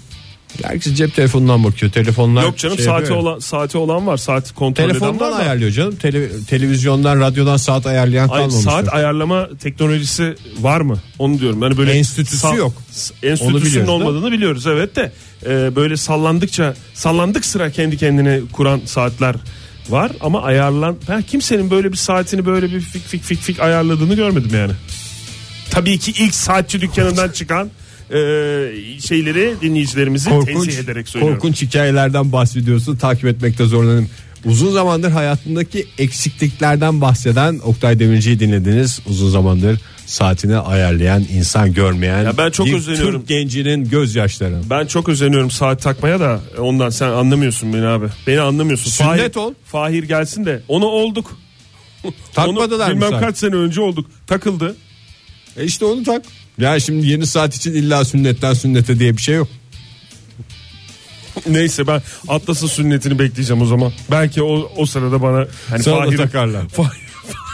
Herkes 0.62 0.94
cep 0.94 1.14
telefonundan 1.14 1.64
bakıyor. 1.64 1.92
Telefonlar 1.92 2.42
Yok 2.42 2.58
canım 2.58 2.76
şey 2.76 2.84
saati 2.84 3.02
yapıyor. 3.02 3.20
olan 3.20 3.38
saati 3.38 3.78
olan 3.78 4.06
var. 4.06 4.16
Saat 4.16 4.52
kontrol 4.54 4.84
eden 4.84 4.88
Telefondan 4.98 5.30
var 5.30 5.32
da. 5.32 5.36
ayarlıyor 5.42 5.70
canım. 5.70 5.94
Tele- 6.02 6.44
televizyondan, 6.44 7.20
radyodan 7.20 7.56
saat 7.56 7.86
ayarlayan 7.86 8.22
Ay, 8.22 8.28
kalmamıştır. 8.28 8.62
saat 8.70 8.94
ayarlama 8.94 9.48
teknolojisi 9.62 10.34
var 10.60 10.80
mı? 10.80 10.98
Onu 11.18 11.38
diyorum. 11.40 11.62
Yani 11.62 11.76
böyle 11.76 11.92
Enstitüsü 11.92 12.56
yok. 12.56 12.72
s- 12.90 13.14
Onu 13.22 13.30
Enstitüsünün 13.30 13.62
biliyoruz 13.64 13.88
olmadığını 13.88 14.32
biliyoruz 14.32 14.66
evet 14.66 14.96
de 14.96 15.12
e, 15.46 15.76
böyle 15.76 15.96
sallandıkça 15.96 16.74
sallandık 16.94 17.44
sıra 17.44 17.70
kendi 17.70 17.96
kendine 17.96 18.40
kuran 18.52 18.80
saatler 18.84 19.34
var 19.88 20.12
ama 20.20 20.42
ayarlan 20.42 20.96
ben 21.08 21.22
kimsenin 21.22 21.70
böyle 21.70 21.92
bir 21.92 21.96
saatini 21.96 22.46
böyle 22.46 22.70
bir 22.72 22.80
fik 22.80 23.06
fik 23.06 23.22
fik 23.22 23.40
fik 23.40 23.60
ayarladığını 23.60 24.14
görmedim 24.14 24.50
yani. 24.54 24.72
Tabii 25.70 25.98
ki 25.98 26.10
ilk 26.24 26.34
saatçi 26.34 26.80
dükkanından 26.80 27.28
çıkan 27.28 27.70
e, 28.14 29.00
şeyleri 29.00 29.54
dinleyicilerimizi 29.62 30.30
tenzih 30.44 30.78
ederek 30.78 31.08
söylüyorum. 31.08 31.38
korkunç 31.38 31.62
hikayelerden 31.62 32.32
bahsediyorsun. 32.32 32.96
Takip 32.96 33.24
etmekte 33.24 33.64
zorlanırım. 33.64 34.08
Uzun 34.44 34.72
zamandır 34.72 35.10
hayatındaki 35.10 35.86
eksikliklerden 35.98 37.00
bahseden 37.00 37.58
Oktay 37.64 37.98
Demirci'yi 37.98 38.40
dinlediniz. 38.40 39.00
Uzun 39.06 39.30
zamandır 39.30 39.80
saatini 40.06 40.56
ayarlayan, 40.56 41.24
insan 41.32 41.72
görmeyen 41.72 42.24
Ya 42.24 42.38
ben 42.38 42.50
çok 42.50 42.66
bir 42.66 42.74
özleniyorum. 42.74 43.20
Türk 43.20 43.28
gencinin 43.28 43.88
gözyaşları. 43.88 44.60
Ben 44.70 44.86
çok 44.86 45.08
özeniyorum 45.08 45.50
saat 45.50 45.82
takmaya 45.82 46.20
da 46.20 46.40
ondan 46.58 46.90
sen 46.90 47.08
anlamıyorsun 47.08 47.72
beni 47.72 47.86
abi. 47.86 48.06
Beni 48.26 48.40
anlamıyorsun. 48.40 48.90
Sünnet 48.90 49.34
Fahir, 49.34 49.46
ol. 49.46 49.54
Fahir 49.64 50.02
gelsin 50.02 50.44
de 50.44 50.62
onu 50.68 50.84
olduk. 50.86 51.38
Takmadılar 52.34 52.86
onu 52.86 52.94
mı 52.94 53.00
bilmem 53.00 53.10
saat? 53.10 53.20
kaç 53.20 53.38
sene 53.38 53.54
önce 53.54 53.80
olduk. 53.80 54.10
Takıldı. 54.26 54.76
E 55.56 55.64
işte 55.64 55.84
onu 55.84 56.02
tak. 56.02 56.22
Ya 56.58 56.80
şimdi 56.80 57.06
yeni 57.06 57.26
saat 57.26 57.54
için 57.56 57.72
illa 57.72 58.04
sünnetten 58.04 58.54
sünnete 58.54 58.98
diye 58.98 59.16
bir 59.16 59.22
şey 59.22 59.34
yok. 59.34 59.48
Neyse 61.46 61.86
ben 61.86 62.02
Atlas'ın 62.28 62.66
sünnetini 62.66 63.18
bekleyeceğim 63.18 63.62
o 63.62 63.66
zaman. 63.66 63.92
Belki 64.10 64.42
o 64.42 64.70
o 64.76 64.86
sırada 64.86 65.22
bana 65.22 65.46
hani 65.70 65.82
Sana 65.82 65.94
da 65.96 66.00
Fahir'in- 66.00 66.16
takarlar. 66.16 66.68
Fahir- 66.68 67.03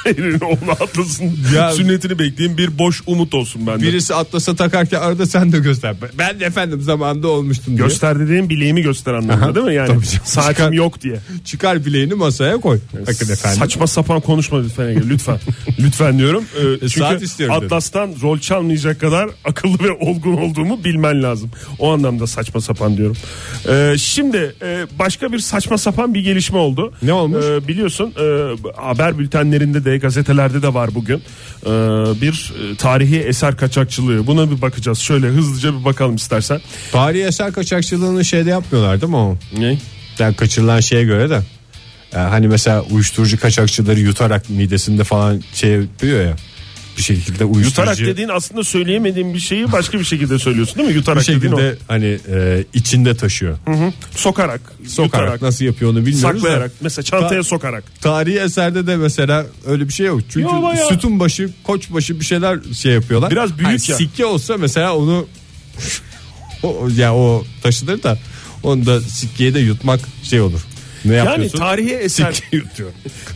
Fahir'in 0.05 0.41
oğlu 0.41 0.71
Atlas'ın 0.71 1.33
Ya- 1.55 1.73
sünnetini 1.73 2.19
bekleyeyim 2.19 2.59
bir 2.59 2.79
boş 2.79 3.03
umut 3.07 3.35
olsun 3.35 3.67
bende. 3.67 3.83
Birisi 3.83 4.15
atlasa 4.15 4.57
takarken 4.57 5.01
arada 5.01 5.27
sen 5.27 5.53
de 5.53 5.59
göster. 5.59 5.95
Ben 6.19 6.41
de 6.41 6.45
efendim 6.45 6.81
zamanında 6.83 7.29
olmuştum 7.29 7.77
diye. 7.77 7.87
Göster 7.87 8.21
dediğim 8.21 8.49
bileğimi 8.49 8.83
göster 8.83 9.15
anlamında 9.15 9.55
değil 9.55 9.67
mi? 9.67 9.75
Yani 9.75 9.87
tabii 9.89 10.07
canım. 10.07 10.25
saatim 10.25 10.53
Çıkar- 10.55 10.73
yok 10.75 11.01
diye. 11.01 11.17
Çıkar 11.45 11.85
bileğini 11.85 12.15
masaya 12.15 12.57
koy. 12.57 12.79
Bakın 13.01 13.33
efendim. 13.33 13.59
Saçma 13.59 13.87
sapan 13.87 14.21
konuşma 14.21 14.63
lütfen 14.63 15.11
lütfen. 15.11 15.39
lütfen 15.79 16.19
diyorum. 16.19 16.45
Ee, 16.57 16.79
çünkü 16.81 16.91
saat 17.01 17.23
istiyorum 17.23 17.57
dedim. 17.57 17.67
Atlas'tan 17.67 18.15
rol 18.23 18.39
çalmayacak 18.39 19.01
kadar 19.01 19.29
akıllı 19.45 19.79
ve 19.85 19.91
olgun 19.93 20.37
olduğumu 20.37 20.85
bilmen 20.85 21.23
lazım. 21.23 21.51
O 21.79 21.93
anlamda 21.93 22.27
saçma 22.27 22.61
sapan 22.61 22.97
diyorum. 22.97 23.17
Ee, 23.69 23.95
şimdi 23.99 24.55
e, 24.63 24.87
başka 24.99 25.33
bir 25.33 25.39
saçma 25.39 25.79
sapan 25.79 26.15
bir 26.15 26.21
gelişme 26.21 26.59
oldu. 26.59 26.93
Ne 27.03 27.13
olmuş? 27.13 27.45
Ee, 27.45 27.69
biliyorsun 27.69 28.15
e, 28.21 28.57
haber 28.77 29.19
bültenlerinde 29.19 29.85
de 29.85 29.90
gazetelerde 29.99 30.63
de 30.63 30.75
var 30.75 30.95
bugün. 30.95 31.23
Ee, 31.67 31.71
bir 32.21 32.53
e, 32.73 32.77
tarihi 32.77 33.19
eser 33.19 33.57
kaçakçılığı. 33.57 34.27
Buna 34.27 34.51
bir 34.51 34.63
bakacağız. 34.63 34.99
Şöyle 34.99 35.27
hızlıca 35.27 35.81
bir 35.81 35.85
bakalım 35.85 36.17
istersen. 36.17 36.61
Tarihi 36.93 37.25
eser 37.25 37.53
kaçakçılığını 37.53 38.25
şeyde 38.25 38.51
yapmıyorlar 38.51 39.01
değil 39.01 39.11
mi 39.11 39.17
o? 39.17 39.37
Ne? 39.59 39.79
Yani 40.19 40.37
kaçırılan 40.37 40.81
şeye 40.81 41.05
göre 41.05 41.31
de. 41.31 41.41
Yani 42.13 42.29
hani 42.29 42.49
mesela 42.49 42.83
uyuşturucu 42.83 43.41
kaçakçıları 43.41 44.01
yutarak 44.01 44.51
midesinde 44.51 45.05
falan 45.05 45.43
şey 45.55 45.71
yapıyor 45.71 46.25
ya. 46.25 46.37
Bir 47.01 47.05
şekilde 47.05 47.45
uyuşturucu. 47.45 47.81
Yutarak 47.81 47.99
dediğin 47.99 48.29
aslında 48.29 48.65
söyleyemediğin 48.65 49.35
bir 49.35 49.39
şeyi 49.39 49.73
başka 49.73 49.99
bir 49.99 50.05
şekilde 50.05 50.39
söylüyorsun 50.39 50.77
değil 50.79 50.89
mi? 50.89 50.95
Yutarak 50.95 51.21
bir 51.21 51.25
şekilde 51.25 51.77
hani 51.89 52.19
e, 52.33 52.65
içinde 52.75 53.17
taşıyor. 53.17 53.59
Sokarak, 54.17 54.61
Sokarak 54.87 55.21
yutarak, 55.23 55.43
nasıl 55.43 55.65
yapıyor 55.65 55.91
onu 55.91 56.07
bilmiyoruz 56.07 56.23
da. 56.23 56.33
saklayarak, 56.41 56.73
mesela 56.81 57.03
çantaya 57.05 57.41
Ta- 57.41 57.49
sokarak. 57.49 57.85
Tarihi 58.01 58.39
eserde 58.39 58.87
de 58.87 58.97
mesela 58.97 59.47
öyle 59.67 59.89
bir 59.89 59.93
şey 59.93 60.07
yok. 60.07 60.21
Çünkü 60.29 60.41
Yo, 60.55 60.63
bayağı. 60.63 60.89
sütun 60.89 61.21
başı, 61.21 61.51
koç 61.65 61.91
başı 61.93 62.21
bir 62.21 62.25
şeyler 62.25 62.59
şey 62.79 62.93
yapıyorlar. 62.93 63.31
Biraz 63.31 63.51
büyük 63.59 63.67
Hani 63.67 63.81
ya. 63.91 63.97
Sikke 63.97 64.25
olsa 64.27 64.57
mesela 64.57 64.97
onu 64.97 65.27
o, 66.63 66.89
ya 66.97 67.15
o 67.15 67.45
taşınır 67.63 68.03
da 68.03 68.19
onu 68.63 68.87
da 68.87 69.01
sikkeye 69.01 69.55
de 69.55 69.61
yutmak 69.61 70.01
şey 70.23 70.41
olur. 70.41 70.61
Ne 71.05 71.15
Yani 71.15 71.29
yapıyorsun? 71.29 71.59
tarihi 71.59 71.91
eser 71.95 72.41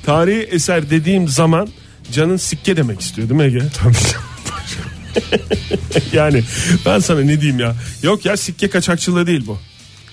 tarihi 0.06 0.40
eser 0.42 0.90
dediğim 0.90 1.28
zaman 1.28 1.68
canın 2.12 2.36
sikke 2.36 2.76
demek 2.76 3.00
istiyor 3.00 3.28
değil 3.28 3.40
mi 3.40 3.46
Ege? 3.46 3.62
yani 6.12 6.42
ben 6.86 6.98
sana 6.98 7.20
ne 7.20 7.40
diyeyim 7.40 7.60
ya? 7.60 7.74
Yok 8.02 8.24
ya 8.24 8.36
sikke 8.36 8.68
kaçakçılığı 8.70 9.26
değil 9.26 9.46
bu. 9.46 9.58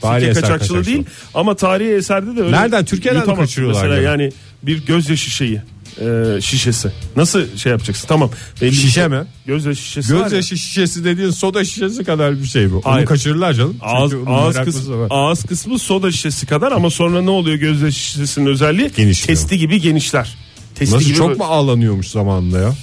Tarihi 0.02 0.28
sikke 0.28 0.42
kaçakçılığı 0.42 0.78
kaçakçılığı. 0.78 0.86
değil 0.86 1.06
ama 1.34 1.56
tarihi 1.56 1.94
eserde 1.94 2.36
de 2.36 2.42
öyle. 2.42 2.52
Nereden? 2.52 2.86
Türkiye'den 2.86 3.28
mi 3.30 3.36
kaçırıyorlar 3.36 3.82
Mesela 3.88 4.02
yani? 4.02 4.24
yani 4.24 4.34
bir 4.64 4.86
gözyaşı 4.86 5.30
şeyi 5.30 5.62
e, 6.02 6.42
şişesi. 6.42 6.92
Nasıl 7.16 7.58
şey 7.58 7.72
yapacaksın? 7.72 8.08
Tamam. 8.08 8.32
Belli 8.62 8.76
Şişe 8.76 9.02
bir- 9.12 9.18
mi? 9.18 9.26
Gözyaşı 9.46 9.82
şişesi 9.82 10.14
var 10.14 10.18
ya. 10.18 10.24
Gözyaşı 10.24 10.58
şişesi 10.58 11.04
dediğin 11.06 11.30
soda 11.30 11.64
şişesi 11.66 12.04
kadar 12.04 12.40
bir 12.42 12.46
şey 12.48 12.72
bu. 12.72 12.82
Hayır. 12.84 12.98
Onu 13.00 13.06
kaçırırlar 13.06 13.54
canım. 13.54 13.78
Ağız, 13.82 14.12
Çünkü 14.12 14.30
onun 14.30 14.38
ağız, 14.38 14.56
meraklısı 14.56 14.80
kısmı, 14.80 15.00
var. 15.00 15.08
ağız 15.10 15.44
kısmı 15.44 15.80
soda 15.80 16.12
şişesi 16.12 16.46
kadar 16.46 16.72
ama 16.72 16.90
sonra 16.90 17.22
ne 17.22 17.30
oluyor 17.30 17.56
gözyaşı 17.58 18.00
şişesinin 18.00 18.46
özelliği? 18.46 18.92
Genişliyor. 18.98 19.28
Testi 19.40 19.58
gibi 19.58 19.82
genişler. 19.82 20.38
Testi 20.82 20.96
Nasıl 20.96 21.06
gibi 21.08 21.18
çok 21.18 21.38
mu 21.38 21.44
ağlanıyormuş 21.44 22.08
zamanında 22.08 22.60
ya? 22.60 22.74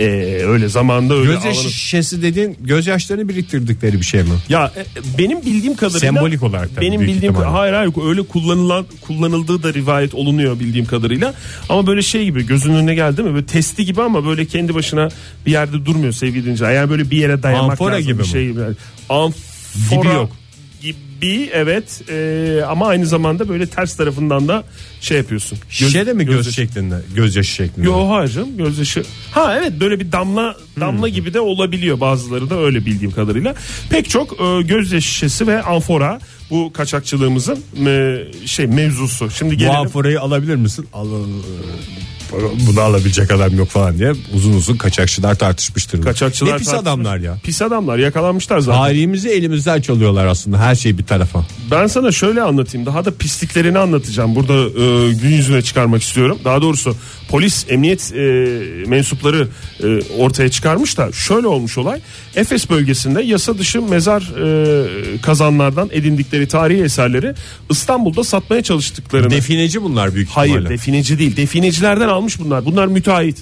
Ee, 0.00 0.04
öyle 0.46 0.68
zamanda 0.68 1.14
öyle 1.14 1.32
Gözyaşı 1.32 1.60
ağlanır. 1.60 1.70
şişesi 1.72 2.22
dediğin 2.22 2.56
gözyaşlarını 2.60 3.28
biriktirdikleri 3.28 4.00
bir 4.00 4.04
şey 4.04 4.22
mi? 4.22 4.28
Ya 4.48 4.72
e, 4.76 4.84
benim 5.18 5.42
bildiğim 5.42 5.76
kadarıyla 5.76 5.98
Sembolik 6.12 6.42
olarak 6.42 6.74
tabii, 6.74 6.86
benim 6.86 7.00
büyük 7.00 7.14
bildiğim 7.14 7.32
ihtimalle. 7.34 7.56
hayır 7.56 7.72
hayır 7.72 7.92
öyle 8.08 8.22
kullanılan 8.22 8.86
kullanıldığı 9.00 9.62
da 9.62 9.74
rivayet 9.74 10.14
olunuyor 10.14 10.60
bildiğim 10.60 10.86
kadarıyla. 10.86 11.34
Ama 11.68 11.86
böyle 11.86 12.02
şey 12.02 12.24
gibi 12.24 12.46
gözünün 12.46 12.74
önüne 12.74 12.94
geldi 12.94 13.22
mi? 13.22 13.34
Böyle 13.34 13.46
testi 13.46 13.84
gibi 13.84 14.02
ama 14.02 14.26
böyle 14.26 14.44
kendi 14.46 14.74
başına 14.74 15.08
bir 15.46 15.52
yerde 15.52 15.86
durmuyor 15.86 16.12
sevgili 16.12 16.42
dinleyiciler. 16.42 16.72
Yani 16.72 16.90
böyle 16.90 17.10
bir 17.10 17.16
yere 17.18 17.42
dayamak 17.42 17.70
Amfora 17.70 17.92
lazım. 17.94 18.06
gibi 18.06 18.18
bir 18.18 18.22
mi? 18.22 18.28
şey 18.28 18.46
gibi. 18.46 18.60
Amfora 19.08 20.00
Gibi 20.02 20.06
yok. 20.14 20.30
Gibi 20.88 21.50
evet 21.52 22.02
e, 22.10 22.60
ama 22.68 22.86
aynı 22.86 23.06
zamanda 23.06 23.48
böyle 23.48 23.66
ters 23.66 23.96
tarafından 23.96 24.48
da 24.48 24.64
şey 25.00 25.18
yapıyorsun. 25.18 25.58
Göz- 25.58 25.88
Şişe 25.88 26.06
de 26.06 26.12
mi 26.12 26.24
göz 26.24 26.34
gözyaşı- 26.36 26.52
şeklinde? 26.54 27.00
Gözyaşı 27.14 27.50
şeklinde. 27.50 27.86
Yo 27.86 28.08
hayır 28.08 28.30
canım 28.30 28.56
gözyaşı. 28.56 29.02
Ha 29.30 29.56
evet 29.58 29.72
böyle 29.80 30.00
bir 30.00 30.12
damla 30.12 30.56
damla 30.80 31.08
gibi 31.08 31.34
de 31.34 31.40
olabiliyor 31.40 32.00
bazıları 32.00 32.50
da 32.50 32.58
öyle 32.58 32.86
bildiğim 32.86 33.12
kadarıyla. 33.12 33.54
Pek 33.90 34.10
çok 34.10 34.32
e, 34.40 34.62
gözyaşı 34.62 35.08
şişesi 35.08 35.46
ve 35.46 35.62
amfora 35.62 36.18
bu 36.50 36.72
kaçakçılığımızın 36.72 37.58
e, 37.86 38.18
şey 38.46 38.66
mevzusu. 38.66 39.30
Şimdi 39.30 39.54
Bu 39.54 39.58
gelelim. 39.58 39.76
amforayı 39.76 40.20
alabilir 40.20 40.56
misin? 40.56 40.86
Al, 40.92 41.06
Bunu 42.66 42.80
alabilecek 42.80 43.30
adam 43.30 43.56
yok 43.56 43.68
falan 43.68 43.98
diye 43.98 44.12
uzun 44.34 44.52
uzun 44.52 44.76
kaçakçılar 44.76 45.34
tartışmıştır. 45.34 46.02
Kaçakçılar 46.02 46.52
ne 46.52 46.56
pis 46.56 46.66
tartışmış. 46.66 46.88
adamlar 46.92 47.18
ya. 47.18 47.38
Pis 47.42 47.62
adamlar 47.62 47.98
yakalanmışlar 47.98 48.58
zaten. 48.58 48.80
Tarihimizi 48.80 49.28
elimizden 49.28 49.80
çalıyorlar 49.80 50.26
aslında 50.26 50.58
her 50.58 50.74
şey 50.74 50.98
bir 50.98 51.04
tarafa. 51.04 51.46
Ben 51.70 51.86
sana 51.86 52.12
şöyle 52.12 52.42
anlatayım. 52.42 52.86
Daha 52.86 53.04
da 53.04 53.14
pisliklerini 53.14 53.78
anlatacağım. 53.78 54.34
Burada 54.34 54.54
e, 54.54 55.12
gün 55.12 55.30
yüzüne 55.30 55.62
çıkarmak 55.62 56.02
istiyorum. 56.02 56.38
Daha 56.44 56.62
doğrusu 56.62 56.96
polis, 57.28 57.66
emniyet 57.68 58.12
e, 58.14 58.20
mensupları 58.86 59.48
e, 59.82 59.86
ortaya 60.18 60.48
çıkarmış 60.48 60.98
da 60.98 61.12
şöyle 61.12 61.46
olmuş 61.46 61.78
olay. 61.78 62.00
Efes 62.36 62.70
bölgesinde 62.70 63.22
yasa 63.22 63.58
dışı 63.58 63.82
mezar 63.82 64.22
e, 64.22 65.20
kazanlardan 65.20 65.88
edindikleri 65.92 66.48
tarihi 66.48 66.82
eserleri 66.82 67.34
İstanbul'da 67.70 68.24
satmaya 68.24 68.62
çalıştıklarını. 68.62 69.30
Defineci 69.30 69.82
bunlar 69.82 70.14
büyük 70.14 70.28
Hayır, 70.28 70.50
ihtimalle. 70.52 70.74
defineci 70.74 71.18
değil. 71.18 71.36
Definecilerden 71.36 72.08
almış 72.08 72.38
bunlar. 72.38 72.64
Bunlar 72.64 72.86
müteahhit. 72.86 73.38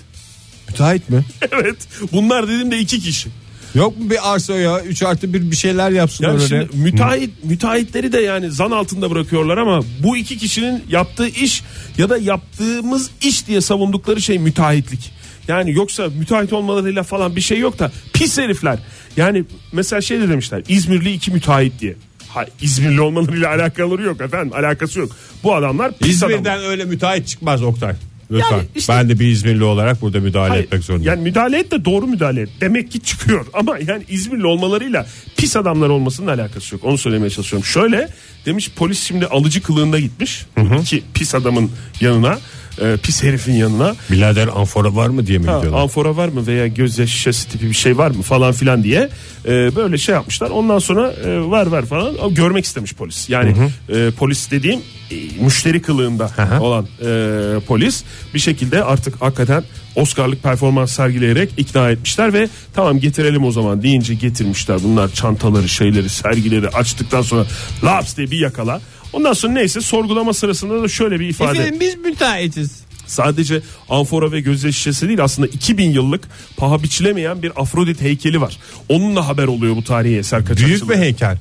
Müteahhit 0.68 1.09
mi? 1.11 1.25
evet. 1.53 1.77
Bunlar 2.12 2.49
dedim 2.49 2.71
de 2.71 2.79
iki 2.79 3.01
kişi. 3.01 3.29
Yok 3.75 3.99
mu 3.99 4.11
bir 4.11 4.33
arsa 4.35 4.55
ya 4.55 4.81
3 4.81 5.03
artı 5.03 5.35
bir 5.35 5.51
bir 5.51 5.57
şeyler 5.57 5.91
yapsınlar 5.91 6.29
Yani 6.29 6.43
öyle. 6.43 6.49
şimdi 6.49 6.83
müteahhit 6.83 7.31
müteahhitleri 7.45 8.13
de 8.13 8.21
yani 8.21 8.51
zan 8.51 8.71
altında 8.71 9.11
bırakıyorlar 9.11 9.59
ama 9.59 9.81
bu 10.03 10.17
iki 10.17 10.39
kişinin 10.39 10.85
yaptığı 10.89 11.29
iş 11.29 11.63
ya 11.99 12.11
da 12.11 12.19
yaptığımız 12.19 13.11
iş 13.23 13.47
diye 13.47 13.61
savundukları 13.61 14.23
şey 14.23 14.39
müteahhitlik. 14.39 15.13
Yani 15.49 15.73
yoksa 15.73 16.09
müteahhit 16.19 16.53
olmalarıyla 16.53 17.03
falan 17.03 17.37
bir 17.37 17.41
şey 17.41 17.59
yok 17.59 17.79
da 17.79 17.93
pis 18.13 18.39
herifler. 18.39 18.79
Yani 19.17 19.45
mesela 19.73 20.01
şey 20.03 20.21
de 20.21 20.29
demişler 20.29 20.63
İzmirli 20.69 21.13
iki 21.13 21.31
müteahhit 21.31 21.81
diye. 21.81 21.97
Ha, 22.29 22.47
İzmirli 22.63 23.01
olmalarıyla 23.01 23.51
alakaları 23.55 24.03
yok 24.03 24.21
efendim 24.21 24.53
alakası 24.57 24.99
yok. 25.01 25.11
Bu 25.43 25.55
adamlar 25.55 25.99
pis 25.99 26.23
adamlar. 26.23 26.39
İzmir'den 26.39 26.65
öyle 26.65 26.85
müteahhit 26.85 27.29
çıkmaz 27.29 27.63
Oktay. 27.63 27.95
Lütfen. 28.33 28.57
Yani 28.57 28.66
işte- 28.75 28.92
ben 28.92 29.09
de 29.09 29.18
bir 29.18 29.27
İzmirli 29.27 29.64
olarak 29.64 30.03
burada 30.03 30.21
müdahale 30.21 30.51
Hayır, 30.51 30.64
etmek 30.64 30.85
zorundayım. 30.85 31.14
Yani 31.14 31.23
müdahale 31.23 31.59
et 31.59 31.71
de 31.71 31.85
doğru 31.85 32.07
müdahale 32.07 32.40
et. 32.40 32.49
Demek 32.61 32.90
ki 32.90 33.01
çıkıyor. 33.01 33.47
Ama 33.53 33.79
yani 33.87 34.05
İzmirli 34.09 34.47
olmalarıyla 34.47 35.07
pis 35.37 35.57
adamlar 35.57 35.88
olmasının 35.88 36.27
alakası 36.27 36.75
yok. 36.75 36.85
Onu 36.85 36.99
söylemeye 36.99 37.31
çalışıyorum. 37.31 37.64
Şöyle 37.66 38.09
demiş 38.47 38.71
polis 38.77 39.03
şimdi 39.03 39.27
alıcı 39.27 39.62
kılığında 39.62 40.01
gitmiş. 40.01 40.47
Bu 40.57 40.83
iki 40.83 41.03
pis 41.14 41.35
adamın 41.35 41.71
yanına. 42.01 42.38
E, 42.81 42.97
pis 42.97 43.23
herifin 43.23 43.53
yanına. 43.53 43.95
Birader 44.11 44.49
amfora 44.55 44.95
var 44.95 45.09
mı 45.09 45.27
diye 45.27 45.39
mi 45.39 45.47
Ha, 45.47 45.57
gidiyorlar? 45.57 45.81
amfora 45.83 46.17
var 46.17 46.29
mı 46.29 46.47
veya 46.47 46.67
gözyaşı 46.67 47.13
şişesi 47.13 47.49
tipi 47.49 47.69
bir 47.69 47.75
şey 47.75 47.99
var 47.99 48.11
mı 48.11 48.23
falan 48.23 48.53
filan 48.53 48.85
diye 48.85 49.09
e, 49.45 49.77
böyle 49.77 49.99
şey 49.99 50.15
yapmışlar. 50.15 50.51
Ondan 50.51 50.79
sonra 50.79 51.13
e, 51.13 51.41
var 51.41 51.67
var 51.67 51.87
falan 51.87 52.19
O 52.19 52.35
görmek 52.35 52.65
istemiş 52.65 52.95
polis. 52.95 53.29
Yani 53.29 53.55
e, 53.89 54.11
polis 54.11 54.51
dediğim 54.51 54.81
e, 55.11 55.15
müşteri 55.45 55.83
kılığında 55.83 56.31
hı. 56.37 56.61
olan 56.63 56.87
e, 57.05 57.61
polis 57.67 58.05
bir 58.35 58.39
şekilde 58.39 58.85
artık 58.85 59.23
hakikaten 59.23 59.65
Oscar'lık 59.97 60.43
performans 60.43 60.93
sergileyerek 60.93 61.51
ikna 61.57 61.91
etmişler 61.91 62.33
ve 62.33 62.49
tamam 62.75 62.99
getirelim 63.01 63.45
o 63.45 63.51
zaman 63.53 63.83
deyince 63.83 64.15
getirmişler. 64.15 64.79
Bunlar 64.85 65.09
çantaları 65.09 65.69
şeyleri 65.69 66.09
sergileri 66.09 66.69
açtıktan 66.69 67.23
sonra 67.23 67.45
laps 67.85 68.17
diye 68.17 68.31
bir 68.31 68.39
yakala. 68.39 68.81
Ondan 69.12 69.33
sonra 69.33 69.53
neyse 69.53 69.81
sorgulama 69.81 70.33
sırasında 70.33 70.83
da 70.83 70.88
şöyle 70.88 71.20
bir 71.20 71.29
ifade. 71.29 71.81
biz 71.81 71.96
müteahhitiz. 71.96 72.83
Sadece 73.07 73.61
amfora 73.88 74.33
ve 74.33 74.40
gözyaşı 74.40 74.77
şişesi 74.79 75.09
değil 75.09 75.25
aslında 75.25 75.48
2000 75.48 75.90
yıllık 75.90 76.29
paha 76.57 76.83
biçilemeyen 76.83 77.42
bir 77.42 77.62
Afrodit 77.62 78.01
heykeli 78.01 78.40
var. 78.40 78.59
Onunla 78.88 79.29
haber 79.29 79.44
oluyor 79.44 79.77
bu 79.77 79.85
tarihi 79.85 80.18
eser 80.18 80.40
kaçakçılığı. 80.40 80.68
Büyük 80.68 80.90
bir 80.90 80.96
heykel. 80.96 81.38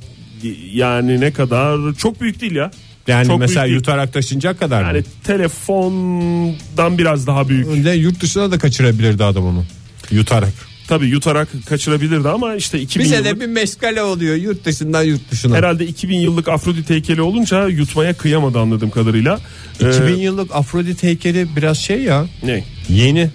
Yani 0.74 1.20
ne 1.22 1.34
kadar 1.34 1.94
çok 1.94 2.22
büyük 2.22 2.42
değil 2.42 2.56
ya. 2.56 2.72
Yani 3.08 3.28
Çok 3.28 3.40
mesela 3.40 3.66
yutarak 3.66 4.14
taşınacak 4.14 4.60
kadar 4.60 4.82
Yani 4.84 4.98
mı? 4.98 5.04
telefondan 5.24 6.98
biraz 6.98 7.28
daha 7.28 7.50
büyük. 7.50 7.68
Önde 7.68 7.92
yurt 7.92 8.22
dışına 8.22 8.52
da 8.52 8.58
kaçırabilirdi 8.60 9.24
adam 9.24 9.46
onu. 9.46 9.66
Yutarak. 10.12 10.54
Tabii 10.92 11.08
yutarak 11.08 11.48
kaçırabilirdi 11.70 12.30
ama 12.30 12.56
işte 12.56 12.80
2000 12.80 13.06
Bize 13.06 13.16
yıllık 13.16 13.36
de 13.36 13.40
bir 13.40 13.46
meşgale 13.46 14.04
oluyor 14.04 14.36
yurt 14.36 14.66
dışından 14.66 15.04
yurt 15.04 15.32
dışına. 15.32 15.58
herhalde 15.58 15.86
2000 15.88 16.18
yıllık 16.18 16.48
Afrodit 16.48 16.90
heykeli 16.90 17.22
olunca 17.22 17.68
yutmaya 17.68 18.14
kıyamadı 18.14 18.60
anladığım 18.60 18.90
kadarıyla. 18.90 19.40
Ee, 19.82 19.90
2000 19.90 20.16
yıllık 20.16 20.56
Afrodit 20.56 21.04
heykeli 21.04 21.48
biraz 21.56 21.78
şey 21.78 22.02
ya. 22.02 22.26
ne? 22.44 22.64
Yeni. 22.90 23.30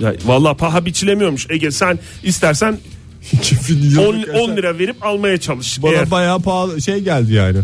Ya, 0.00 0.14
vallahi 0.24 0.56
paha 0.56 0.84
biçilemiyormuş. 0.86 1.46
Ege 1.50 1.70
sen 1.70 1.98
istersen 2.22 2.78
2000 3.32 3.96
10, 3.96 4.22
10 4.40 4.56
lira 4.56 4.78
verip 4.78 5.06
almaya 5.06 5.40
çalış. 5.40 5.82
Bana 5.82 5.92
Eğer- 5.92 6.10
bayağı 6.10 6.40
pahalı 6.40 6.82
şey 6.82 7.00
geldi 7.00 7.32
yani. 7.34 7.58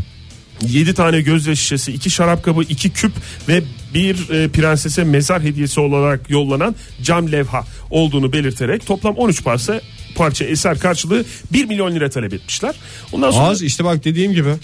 7 0.62 0.94
tane 0.94 1.20
gözle 1.20 1.56
şişesi, 1.56 1.92
2 1.92 2.10
şarap 2.10 2.44
kabı, 2.44 2.62
2 2.62 2.90
küp 2.90 3.12
ve 3.48 3.62
bir 3.94 4.30
e, 4.30 4.48
prensese 4.48 5.04
mezar 5.04 5.42
hediyesi 5.42 5.80
olarak 5.80 6.30
yollanan 6.30 6.74
cam 7.02 7.32
levha 7.32 7.64
olduğunu 7.90 8.32
belirterek 8.32 8.86
toplam 8.86 9.14
13 9.14 9.44
parça 9.44 9.80
parça 10.14 10.44
eser 10.44 10.78
karşılığı 10.78 11.24
1 11.52 11.64
milyon 11.64 11.94
lira 11.94 12.10
talep 12.10 12.34
etmişler. 12.34 12.74
Ondan 13.12 13.30
sonra 13.30 13.46
Az 13.46 13.62
işte 13.62 13.84
bak 13.84 14.04
dediğim 14.04 14.32
gibi. 14.32 14.54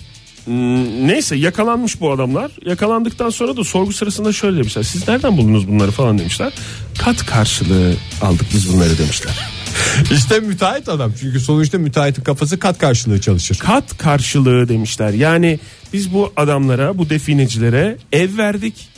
Hmm, 0.45 1.09
neyse 1.09 1.37
yakalanmış 1.37 2.01
bu 2.01 2.13
adamlar. 2.13 2.51
Yakalandıktan 2.67 3.31
sonra 3.31 3.57
da 3.57 3.65
sorgu 3.65 3.93
sırasında 3.93 4.33
şöyle 4.33 4.57
demişler. 4.57 4.83
Siz 4.83 5.09
nereden 5.09 5.37
buldunuz 5.37 5.69
bunları 5.69 5.91
falan 5.91 6.19
demişler. 6.19 6.53
Kat 6.99 7.27
karşılığı 7.27 7.95
aldık 8.23 8.47
biz 8.55 8.73
bunları 8.73 8.99
demişler. 8.99 9.54
İşte 10.11 10.41
müteahhit 10.41 10.89
adam. 10.89 11.13
Çünkü 11.21 11.41
sonuçta 11.41 11.79
müteahhitin 11.79 12.23
kafası 12.23 12.59
kat 12.59 12.79
karşılığı 12.79 13.21
çalışır. 13.21 13.59
kat 13.59 13.99
karşılığı 13.99 14.69
demişler. 14.69 15.11
Yani 15.11 15.61
biz 15.93 16.13
bu 16.13 16.33
adamlara, 16.37 16.99
bu 16.99 17.11
definecilere 17.11 17.97
ev 18.13 18.39
verdik. 18.39 18.89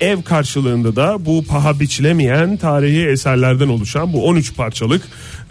Ev 0.00 0.22
karşılığında 0.22 0.96
da 0.96 1.26
bu 1.26 1.44
paha 1.44 1.80
biçilemeyen 1.80 2.56
tarihi 2.56 3.06
eserlerden 3.06 3.68
oluşan 3.68 4.12
bu 4.12 4.26
13 4.26 4.54
parçalık 4.54 5.02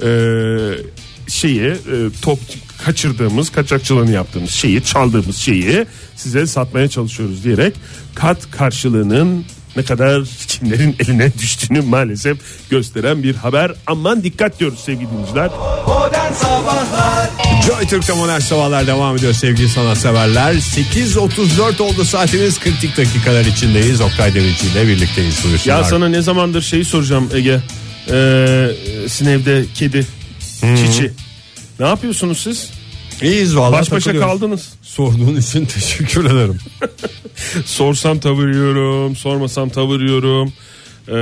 e, 0.04 0.10
şeyi 1.28 1.62
e, 1.62 1.76
top 2.22 2.40
kaçırdığımız, 2.86 3.50
kaçakçılığını 3.50 4.12
yaptığımız 4.12 4.52
şeyi, 4.52 4.84
çaldığımız 4.84 5.36
şeyi 5.36 5.86
size 6.16 6.46
satmaya 6.48 6.88
çalışıyoruz 6.88 7.44
diyerek 7.44 7.74
kat 8.16 8.52
karşılığının 8.52 9.46
ne 9.80 9.84
kadar 9.84 10.24
kimlerin 10.48 10.96
eline 11.00 11.32
düştüğünü 11.34 11.82
maalesef 11.82 12.38
gösteren 12.70 13.24
bir 13.24 13.36
haber. 13.36 13.72
Aman 13.88 14.24
dikkat 14.24 14.60
diyoruz 14.60 14.80
sevgili 14.80 15.10
dinleyiciler. 15.12 15.50
Joy 17.68 17.88
Türk'te 17.88 18.14
modern 18.14 18.40
sabahlar 18.40 18.88
devam 18.88 19.18
ediyor 19.18 19.34
sevgili 19.34 19.70
sanatseverler. 19.70 20.54
8.34 20.54 21.82
oldu 21.82 22.06
saatimiz 22.06 22.60
kritik 22.60 22.98
dakikalar 22.98 23.46
içindeyiz. 23.46 24.02
Oktay 24.02 24.34
Demirci 24.34 24.68
ile 24.68 24.88
birlikteyiz. 24.88 25.44
Buyursunlar. 25.44 25.78
Ya 25.78 25.84
sana 25.84 26.08
ne 26.08 26.22
zamandır 26.22 26.62
şeyi 26.62 26.86
soracağım 26.86 27.30
Ege. 27.34 27.60
Ee, 28.12 28.68
Sinev'de 29.08 29.66
kedi, 29.76 30.06
çiçi. 30.62 31.12
Ne 31.80 31.88
yapıyorsunuz 31.88 32.40
siz? 32.40 32.70
İyiyiz 33.22 33.58
valla 33.58 33.72
Baş 33.72 33.92
başa 33.92 34.20
kaldınız. 34.20 34.70
Sorduğun 34.82 35.36
için 35.36 35.66
teşekkür 35.66 36.26
ederim. 36.26 36.58
Sorsam 37.66 38.20
tavır 38.20 38.48
yiyorum, 38.48 39.16
sormasam 39.16 39.70
tavır 39.70 40.02
yiyorum. 40.02 40.54
Ee, 41.08 41.16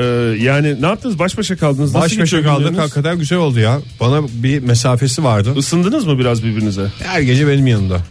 yani 0.44 0.82
ne 0.82 0.86
yaptınız? 0.86 1.20
Baş 1.20 1.38
başa 1.38 1.58
kaldınız. 1.58 1.94
Nasıl 1.94 2.06
Baş 2.06 2.20
başa 2.20 2.44
kaldık 2.44 2.78
hakikaten 2.78 3.20
güzel 3.20 3.38
oldu 3.38 3.60
ya. 3.60 3.80
Bana 4.00 4.28
bir 4.34 4.60
mesafesi 4.60 5.24
vardı. 5.24 5.54
Isındınız 5.56 6.06
mı 6.06 6.20
biraz 6.20 6.44
birbirinize? 6.44 6.92
Her 7.04 7.22
gece 7.22 7.48
benim 7.48 7.68
yanımda. 7.68 8.02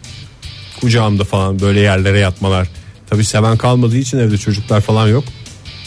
Kucağımda 0.81 1.25
falan 1.25 1.61
böyle 1.61 1.81
yerlere 1.81 2.19
yatmalar. 2.19 2.69
Tabii 3.11 3.25
seven 3.25 3.57
kalmadığı 3.57 3.97
için 3.97 4.19
evde 4.19 4.39
çocuklar 4.39 4.81
falan 4.81 5.09
yok. 5.09 5.25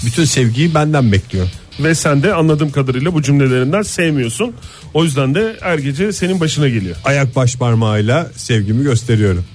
Bütün 0.06 0.26
sevgiyi 0.26 0.74
benden 0.76 1.12
bekliyor. 1.12 1.48
Ve 1.80 1.96
sen 1.96 2.24
de 2.24 2.34
anladığım 2.34 2.72
kadarıyla 2.72 3.14
bu 3.14 3.22
cümlelerinden 3.22 3.82
sevmiyorsun. 3.82 4.54
O 4.94 5.04
yüzden 5.04 5.36
de 5.36 5.56
her 5.62 5.78
gece 5.80 6.14
senin 6.14 6.40
başına 6.40 6.68
geliyor. 6.70 6.96
Ayak 7.06 7.36
baş 7.36 7.56
parmağıyla 7.56 8.32
sevgimi 8.36 8.84
gösteriyorum. 8.84 9.46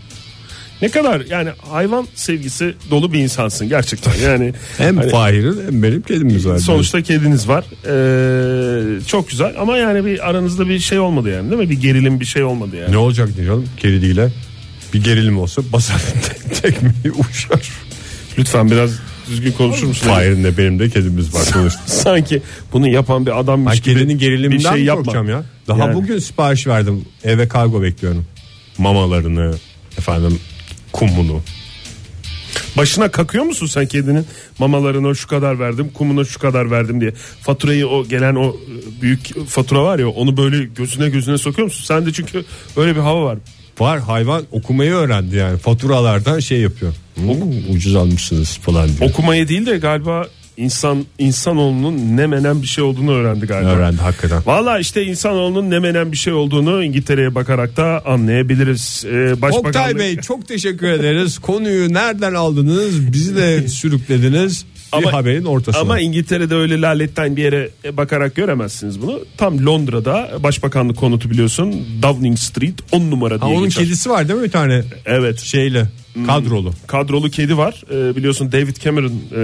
Ne 0.82 0.88
kadar 0.90 1.20
yani 1.20 1.50
hayvan 1.70 2.06
sevgisi 2.14 2.74
dolu 2.90 3.12
bir 3.12 3.18
insansın 3.18 3.68
gerçekten. 3.68 4.12
Yani 4.22 4.52
Hem 4.78 4.96
hani- 4.96 5.10
Fahir'in 5.10 5.66
hem 5.66 5.82
benim 5.82 6.02
kedimiz 6.02 6.46
var. 6.46 6.58
Sonuçta 6.58 7.02
kediniz 7.02 7.48
var. 7.48 7.64
Ee, 7.87 9.00
çok 9.06 9.30
güzel 9.30 9.54
ama 9.58 9.76
yani 9.76 10.04
bir 10.06 10.30
aranızda 10.30 10.68
bir 10.68 10.78
şey 10.78 10.98
olmadı 10.98 11.30
yani 11.30 11.50
değil 11.50 11.62
mi? 11.62 11.70
Bir 11.70 11.80
gerilim 11.80 12.20
bir 12.20 12.24
şey 12.24 12.42
olmadı 12.44 12.76
yani. 12.76 12.92
Ne 12.92 12.96
olacak 12.96 13.28
diyorum 13.37 13.68
kediyle. 13.76 14.28
Bir 14.94 15.04
gerilim 15.04 15.38
olsa 15.38 15.62
basar 15.72 16.02
tek- 16.28 16.62
tekmeyi 16.62 17.12
uçar. 17.12 17.70
Lütfen 18.38 18.70
biraz 18.70 18.90
düzgün 19.30 19.52
konuşur 19.52 19.87
musun? 19.87 20.06
Fahir'in 20.06 20.44
de 20.44 20.56
benim 20.58 20.78
de 20.78 20.88
kedimiz 20.88 21.34
var 21.34 21.40
sonuçta. 21.40 21.80
Sanki 21.87 22.42
bunu 22.72 22.88
yapan 22.88 23.26
bir 23.26 23.40
adammış 23.40 23.72
Ben 23.72 23.76
gibi 23.82 23.94
kedinin 23.94 24.18
geriliminden 24.18 24.72
bir 24.72 24.78
şey 24.78 24.84
yapma. 24.84 25.30
ya? 25.30 25.44
Daha 25.68 25.78
Yani 25.78 25.94
bugün 25.94 26.18
sipariş 26.18 26.66
verdim. 26.66 27.04
Eve 27.24 27.48
kargo 27.48 27.82
bekliyorum. 27.82 28.24
Mamalarını, 28.78 29.54
efendim 29.98 30.40
kumunu. 30.92 31.40
Başına 32.76 33.10
kakıyor 33.10 33.44
musun 33.44 33.66
sen 33.66 33.87
kedinin 33.87 34.26
mamalarına 34.58 35.14
şu 35.14 35.28
kadar 35.28 35.58
verdim 35.58 35.90
kumuna 35.94 36.24
şu 36.24 36.38
kadar 36.38 36.70
verdim 36.70 37.00
diye. 37.00 37.12
Faturayı 37.40 37.88
o 37.88 38.04
gelen 38.08 38.34
o 38.34 38.56
büyük 39.02 39.48
fatura 39.48 39.84
var 39.84 39.98
ya 39.98 40.08
onu 40.08 40.37
böyle 40.37 40.64
gözüne 40.64 41.08
gözüne 41.08 41.38
sokuyor 41.38 41.64
musun? 41.68 41.84
Sende 41.84 42.12
çünkü 42.12 42.44
böyle 42.76 42.96
bir 42.96 43.00
hava 43.00 43.24
var. 43.24 43.38
Var 43.80 44.00
hayvan 44.00 44.42
okumayı 44.50 44.92
öğrendi 44.92 45.37
yani 45.37 45.58
faturalardan 45.58 46.40
şey 46.40 46.60
yapıyor. 46.60 46.92
Hmm, 47.14 47.74
ucuz 47.74 47.94
almışsınız 47.96 48.56
falan 48.62 48.88
diye. 48.98 49.08
Okumayı 49.10 49.48
değil 49.48 49.66
de 49.66 49.76
galiba 49.78 50.26
insan 50.56 51.04
insanoğlunun 51.18 52.16
ne 52.16 52.26
menen 52.26 52.62
bir 52.62 52.66
şey 52.66 52.84
olduğunu 52.84 53.12
öğrendi 53.12 53.46
galiba. 53.46 53.70
Öğrendi 53.70 53.96
hakikaten. 53.96 54.42
Valla 54.46 54.78
işte 54.78 55.04
insanoğlunun 55.04 55.70
ne 55.70 55.78
menen 55.78 56.12
bir 56.12 56.16
şey 56.16 56.32
olduğunu 56.32 56.84
İngiltere'ye 56.84 57.34
bakarak 57.34 57.76
da 57.76 58.02
anlayabiliriz. 58.06 59.04
Ee, 59.08 59.10
Başbakanlık- 59.42 59.66
Oktay 59.66 59.98
Bey 59.98 60.16
çok 60.16 60.48
teşekkür 60.48 60.87
ederiz. 60.88 61.38
Konuyu 61.38 61.92
nereden 61.94 62.34
aldınız? 62.34 63.12
Bizi 63.12 63.37
de 63.37 63.68
sürüklediniz. 63.68 64.64
Bir 65.00 65.07
Ama- 65.09 65.12
haberin 65.18 65.44
ortasına. 65.44 65.80
Ama 65.83 66.00
İngiltere'de 66.00 66.54
öyle 66.54 66.80
laletten 66.80 67.37
bir 67.37 67.42
yere 67.42 67.70
bakarak 67.92 68.35
göremezsiniz 68.35 69.02
bunu. 69.02 69.20
Tam 69.37 69.66
Londra'da 69.66 70.30
başbakanlık 70.42 70.96
konutu 70.96 71.30
biliyorsun. 71.30 71.74
Downing 72.02 72.38
Street 72.38 72.74
10 72.92 73.11
numara 73.11 73.35
ha, 73.35 73.46
diye 73.46 73.57
onun 73.57 73.64
geçer. 73.68 73.85
kedisi 73.85 74.11
var 74.11 74.28
değil 74.28 74.38
mi 74.40 74.44
bir 74.46 74.50
tane 74.50 74.83
Evet. 75.07 75.40
şeyle 75.40 75.87
kadrolu? 76.26 76.72
kadrolu 76.87 77.30
kedi 77.30 77.57
var. 77.57 77.83
Ee, 77.90 78.16
biliyorsun 78.16 78.52
David 78.52 78.76
Cameron 78.76 79.12
e, 79.37 79.38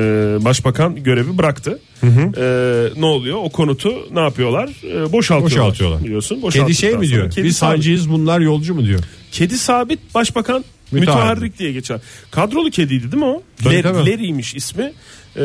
başbakan 0.45 1.03
görevi 1.03 1.39
bıraktı. 1.39 1.79
Ee, 2.05 3.01
ne 3.01 3.05
oluyor? 3.07 3.39
O 3.43 3.49
konutu 3.49 3.93
ne 4.15 4.21
yapıyorlar? 4.21 4.69
Ee, 4.85 5.13
boşaltıyorlar. 5.13 5.45
Boşaltıyorlar. 5.67 6.05
Biliyorsun. 6.05 6.43
Kedi 6.51 6.75
şey 6.75 6.95
mi 6.97 7.09
diyor? 7.09 7.31
Kedi 7.31 7.45
Biz 7.47 7.57
sabit. 7.57 7.75
hancıyız 7.77 8.11
bunlar 8.11 8.41
yolcu 8.41 8.75
mu 8.75 8.85
diyor? 8.87 9.01
Kedi 9.33 9.59
sabit 9.59 10.15
başbakan. 10.15 10.65
Müteharrik 10.92 11.59
diye 11.59 11.72
geçer. 11.72 12.00
Kadrolu 12.31 12.70
kediydi 12.70 13.12
değil 13.12 13.22
mi 13.22 13.29
o? 13.29 13.42
Tabii, 13.64 13.74
Ler- 13.74 13.83
tabii. 13.83 13.98
Larry'miş 14.11 14.55
ismi. 14.55 14.92
Ee, 15.37 15.40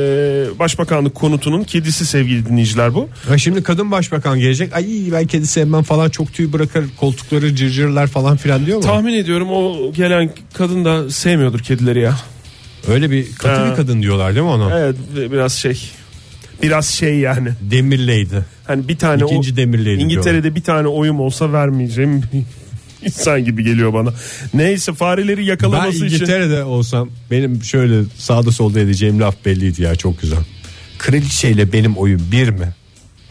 başbakanlık 0.60 1.16
konutunun 1.16 1.64
kedisi 1.64 2.06
sevgili 2.06 2.46
dinleyiciler 2.46 2.94
bu. 2.94 3.10
Ha 3.30 3.38
şimdi 3.38 3.64
kadın 3.64 3.92
başbakan 3.92 4.40
gelecek. 4.40 4.74
Ay 4.76 4.86
ben 5.12 5.28
kedi 5.28 5.48
sevmem 5.48 5.84
falan 5.84 6.10
çok 6.10 6.34
tüy 6.34 6.54
bırakır 6.54 6.86
koltukları 6.98 7.56
cırcırlar 7.56 8.08
falan 8.08 8.38
filan 8.38 8.66
diyor 8.66 8.78
mu? 8.78 8.84
Tahmin 8.84 9.14
ediyorum 9.14 9.48
o 9.52 9.94
gelen 9.94 10.32
kadın 10.54 10.86
da 10.86 11.10
sevmiyordur 11.10 11.60
kedileri 11.60 12.00
ya. 12.02 12.16
Öyle 12.88 13.12
bir 13.12 13.36
katı 13.36 13.62
Ha. 13.62 13.72
bir 13.72 13.76
kadın 13.76 14.02
diyorlar 14.02 14.36
değil 14.36 14.46
mi 14.46 14.52
ona? 14.52 14.80
Evet 14.80 14.96
biraz 15.32 15.54
şey. 15.54 15.82
Biraz 16.64 16.86
şey 16.88 17.20
yani. 17.20 17.50
Demirleydi. 17.62 18.46
Hani 18.68 18.88
bir 18.88 18.98
tane 18.98 19.24
İkinci 19.24 19.54
o, 19.54 19.56
demirleydi 19.56 20.02
İngiltere'de 20.02 20.56
bir 20.56 20.64
tane 20.64 20.88
oyum 20.88 21.20
olsa 21.20 21.54
vermeyeceğim 21.54 22.22
insan 23.18 23.46
gibi 23.46 23.64
geliyor 23.64 23.94
bana. 23.94 24.14
Neyse 24.54 24.94
fareleri 24.94 25.42
Ben 25.42 25.46
yakalaması 25.46 26.06
için 26.06 26.06
İngiltere'de 26.06 26.64
olsam 26.64 27.10
benim 27.32 27.64
şöyle 27.64 28.04
sağda 28.18 28.52
solda 28.52 28.80
edeceğim 28.80 29.20
laf 29.20 29.46
belliydi 29.46 29.82
ya 29.82 29.96
çok 29.96 30.22
güzel. 30.22 30.40
Kraliçeyle 30.98 31.74
benim 31.74 31.98
oyun 31.98 32.32
bir 32.32 32.50
mi? 32.50 32.74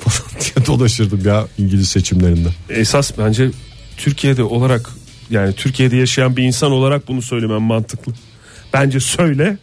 Diye 0.40 0.66
dolaşırdım 0.66 1.22
ya 1.26 1.46
İngiliz 1.58 1.88
seçimlerinde. 1.88 2.48
esas 2.70 3.18
bence 3.18 3.50
Türkiye'de 3.96 4.42
olarak 4.42 4.90
yani 5.30 5.52
Türkiye'de 5.54 5.96
yaşayan 5.96 6.36
bir 6.36 6.42
insan 6.42 6.72
olarak 6.72 7.08
bunu 7.08 7.22
söylemem 7.22 7.62
mantıklı. 7.62 8.12
Bence 8.72 9.00
söyle 9.00 9.56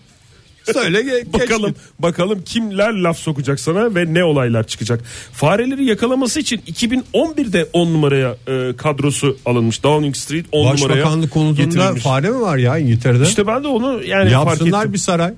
Söyle 0.74 1.02
ge- 1.02 1.34
bakalım 1.40 1.76
bakalım 2.00 2.42
kimler 2.46 2.94
laf 2.94 3.18
sokacak 3.18 3.60
sana 3.60 3.96
ve 3.96 4.14
ne 4.14 4.24
olaylar 4.24 4.68
çıkacak. 4.68 5.02
Fareleri 5.34 5.86
yakalaması 5.86 6.40
için 6.40 6.58
2011'de 6.58 7.68
10 7.74 7.94
numaraya 7.94 8.36
e, 8.48 8.76
kadrosu 8.78 9.38
alınmış. 9.46 9.84
Downing 9.84 10.16
Street 10.16 10.46
10 10.52 10.60
numaraya 10.60 10.74
Başbakanlık 10.90 11.32
konutunda 11.32 11.64
getirilmiş. 11.64 12.04
fare 12.04 12.30
mi 12.30 12.42
var 12.42 12.58
ya 12.58 12.78
İngiltere'de? 12.78 13.24
İşte 13.24 13.48
ben 13.48 13.64
de 13.64 13.68
onu 13.68 14.04
yani 14.04 14.32
fark 14.32 14.48
Yapsınlar 14.48 14.80
ettim. 14.80 14.94
bir 14.94 14.98
saray. 14.98 15.34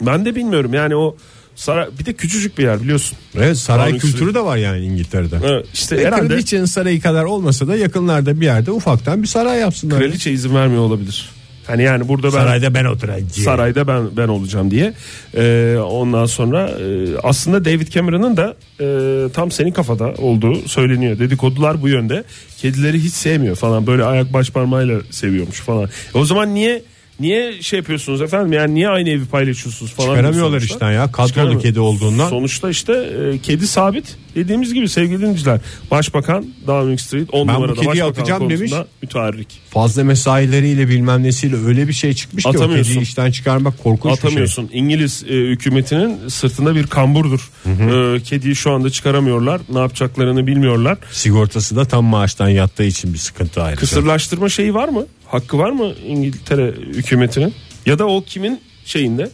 Ben 0.00 0.24
de 0.24 0.34
bilmiyorum 0.36 0.74
yani 0.74 0.96
o 0.96 1.16
saray 1.56 1.86
bir 2.00 2.06
de 2.06 2.12
küçücük 2.12 2.58
bir 2.58 2.62
yer 2.62 2.82
biliyorsun. 2.82 3.18
Evet 3.36 3.58
saray 3.58 3.84
Downing 3.84 4.02
kültürü 4.02 4.20
Street. 4.30 4.34
de 4.34 4.40
var 4.44 4.56
yani 4.56 4.84
İngiltere'de. 4.84 5.38
Evet, 5.44 5.66
işte 5.74 5.96
Ve 5.96 6.06
herhalde 6.06 6.28
kraliçenin 6.28 6.64
sarayı 6.64 7.00
kadar 7.00 7.24
olmasa 7.24 7.68
da 7.68 7.76
yakınlarda 7.76 8.40
bir 8.40 8.44
yerde 8.46 8.70
ufaktan 8.70 9.22
bir 9.22 9.28
saray 9.28 9.58
yapsınlar. 9.60 9.98
kraliçe 9.98 10.30
izin 10.32 10.54
vermiyor 10.54 10.82
olabilir. 10.82 11.30
Hani 11.68 11.82
yani 11.82 12.08
burada 12.08 12.26
ben 12.26 12.30
Sarayda 12.30 12.74
ben 12.74 12.84
oturacağım. 12.84 13.28
sarayda 13.30 13.86
ben 13.88 14.16
ben 14.16 14.28
olacağım 14.28 14.70
diye. 14.70 14.92
Ee, 15.36 15.76
ondan 15.90 16.26
sonra 16.26 16.68
e, 16.68 17.06
aslında 17.22 17.64
David 17.64 17.88
Cameron'ın 17.88 18.36
da 18.36 18.56
e, 18.80 19.32
tam 19.32 19.50
senin 19.50 19.70
kafada 19.72 20.14
olduğu 20.18 20.68
söyleniyor. 20.68 21.18
Dedikodular 21.18 21.82
bu 21.82 21.88
yönde. 21.88 22.24
Kedileri 22.56 22.98
hiç 22.98 23.12
sevmiyor 23.14 23.56
falan. 23.56 23.86
Böyle 23.86 24.04
ayak 24.04 24.32
baş 24.32 24.50
parmağıyla 24.50 25.00
seviyormuş 25.10 25.60
falan. 25.60 25.84
E 26.14 26.18
o 26.18 26.24
zaman 26.24 26.54
niye 26.54 26.82
niye 27.20 27.62
şey 27.62 27.78
yapıyorsunuz 27.78 28.22
efendim? 28.22 28.52
Yani 28.52 28.74
niye 28.74 28.88
aynı 28.88 29.08
evi 29.10 29.24
paylaşıyorsunuz 29.26 29.92
falan? 29.92 30.08
Çıkaramıyorlar 30.16 30.60
işten 30.60 30.92
ya. 30.92 31.12
Kadrolu 31.12 31.58
kedi 31.58 31.80
olduğundan. 31.80 32.28
Sonuçta 32.28 32.70
işte 32.70 32.92
e, 32.92 33.38
kedi 33.38 33.66
sabit. 33.66 34.16
Dediğimiz 34.34 34.74
gibi 34.74 34.88
sevgili 34.88 35.20
dinleyiciler. 35.20 35.60
Başbakan 35.90 36.46
Downing 36.66 37.00
Street 37.00 37.28
10 37.32 37.48
Ben 37.48 37.54
bu 37.54 37.58
numarada 37.58 37.74
kediyi 37.74 37.88
başbakan 37.88 38.10
atacağım 38.10 38.50
demiş. 38.50 38.72
müteharrik. 39.02 39.48
Fazla 39.70 40.04
mesaileriyle 40.04 40.88
bilmem 40.88 41.22
nesiyle 41.22 41.56
öyle 41.66 41.88
bir 41.88 41.92
şey 41.92 42.12
çıkmış 42.14 42.44
ki 42.44 42.48
o 42.48 42.52
Atamıyorsun. 42.52 42.92
kediyi 42.92 43.02
işten 43.02 43.30
çıkarmak 43.30 43.82
korkunç 43.82 44.12
bir 44.12 44.18
şey. 44.20 44.28
Atamıyorsun. 44.28 44.70
İngiliz 44.72 45.24
e, 45.28 45.34
hükümetinin 45.34 46.28
sırtında 46.28 46.74
bir 46.74 46.86
kamburdur. 46.86 47.50
E, 47.66 48.20
kediyi 48.22 48.56
şu 48.56 48.70
anda 48.72 48.90
çıkaramıyorlar. 48.90 49.60
Ne 49.72 49.78
yapacaklarını 49.78 50.46
bilmiyorlar. 50.46 50.98
Sigortası 51.12 51.76
da 51.76 51.84
tam 51.84 52.04
maaştan 52.04 52.48
yattığı 52.48 52.84
için 52.84 53.12
bir 53.14 53.18
sıkıntı 53.18 53.62
ayrıca. 53.62 53.80
Kısırlaştırma 53.80 54.48
şeyi 54.48 54.74
var 54.74 54.88
mı? 54.88 55.06
Hakkı 55.28 55.58
var 55.58 55.70
mı 55.70 55.92
İngiltere 56.06 56.74
hükümetinin? 56.94 57.54
Ya 57.86 57.98
da 57.98 58.06
o 58.06 58.24
kimin 58.24 58.60
şeyinde? 58.84 59.30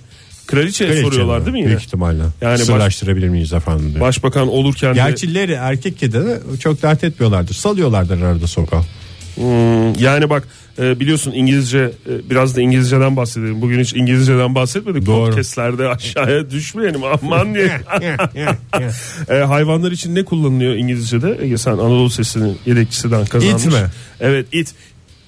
Kraliçeye 0.46 0.90
Kraliçe 0.90 1.06
soruyorlar 1.06 1.38
mi? 1.38 1.44
değil 1.44 1.52
mi 1.52 1.58
yine? 1.58 1.68
Büyük 1.68 1.82
ihtimalle. 1.82 2.22
Yani 2.40 2.58
Kısırlaştırabilir 2.58 3.28
miyiz 3.28 3.52
efendim 3.52 3.90
diyor. 3.90 4.00
Başbakan 4.00 4.48
olurken 4.48 4.90
de 4.90 4.94
Gerçi 4.94 5.34
Larry 5.34 5.52
erkek 5.52 5.98
kedi 5.98 6.12
de 6.12 6.40
çok 6.60 6.82
dert 6.82 7.04
etmiyorlardır. 7.04 7.54
Salıyorlardır 7.54 8.22
arada 8.22 8.46
sokağa. 8.46 8.82
Hmm, 9.34 9.94
yani 9.94 10.30
bak 10.30 10.48
e, 10.78 11.00
biliyorsun 11.00 11.32
İngilizce 11.32 11.78
e, 11.78 12.30
biraz 12.30 12.56
da 12.56 12.60
İngilizceden 12.60 13.16
bahsedelim. 13.16 13.62
Bugün 13.62 13.80
hiç 13.80 13.92
İngilizceden 13.92 14.54
bahsetmedik. 14.54 15.06
Doğru. 15.06 15.30
Podcast'lerde 15.30 15.88
aşağıya 15.88 16.50
düşmeyelim 16.50 17.00
aman 17.04 17.54
diye. 17.54 17.80
e, 19.28 19.34
hayvanlar 19.34 19.92
için 19.92 20.14
ne 20.14 20.24
kullanılıyor 20.24 20.74
İngilizce'de? 20.74 21.38
Ege 21.42 21.58
sen 21.58 21.72
Anadolu 21.72 22.10
Sesi'nin 22.10 22.58
yedekçisinden 22.66 23.26
kazanmış. 23.26 23.64
It 23.64 23.72
mi? 23.72 23.78
Evet 24.20 24.46
it. 24.52 24.74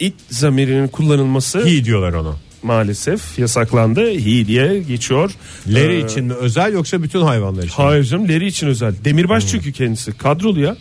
It 0.00 0.14
zamirinin 0.30 0.88
kullanılması 0.88 1.66
He 1.66 1.85
diyorlar 1.85 2.12
ona. 2.12 2.32
maalesef 2.62 3.38
yasaklandı. 3.38 4.11
He 4.11 4.46
diye 4.46 4.78
geçiyor. 4.82 5.30
Larry 5.68 5.96
Ee, 5.96 6.04
için 6.04 6.24
mi 6.24 6.32
özel 6.35 6.72
yoksa 6.72 7.02
bütün 7.02 7.22
hayvanlar 7.22 7.62
için? 7.62 7.68
mi? 7.85 7.88
Hayır 7.88 8.04
canım 8.04 8.28
Larry 8.28 8.46
için 8.46 8.66
özel. 8.66 8.94
Demirbaş 9.04 9.46
çünkü 9.46 9.72
kendisi. 9.72 10.12
Kadrolu 10.18 10.61
ya. 10.61 10.76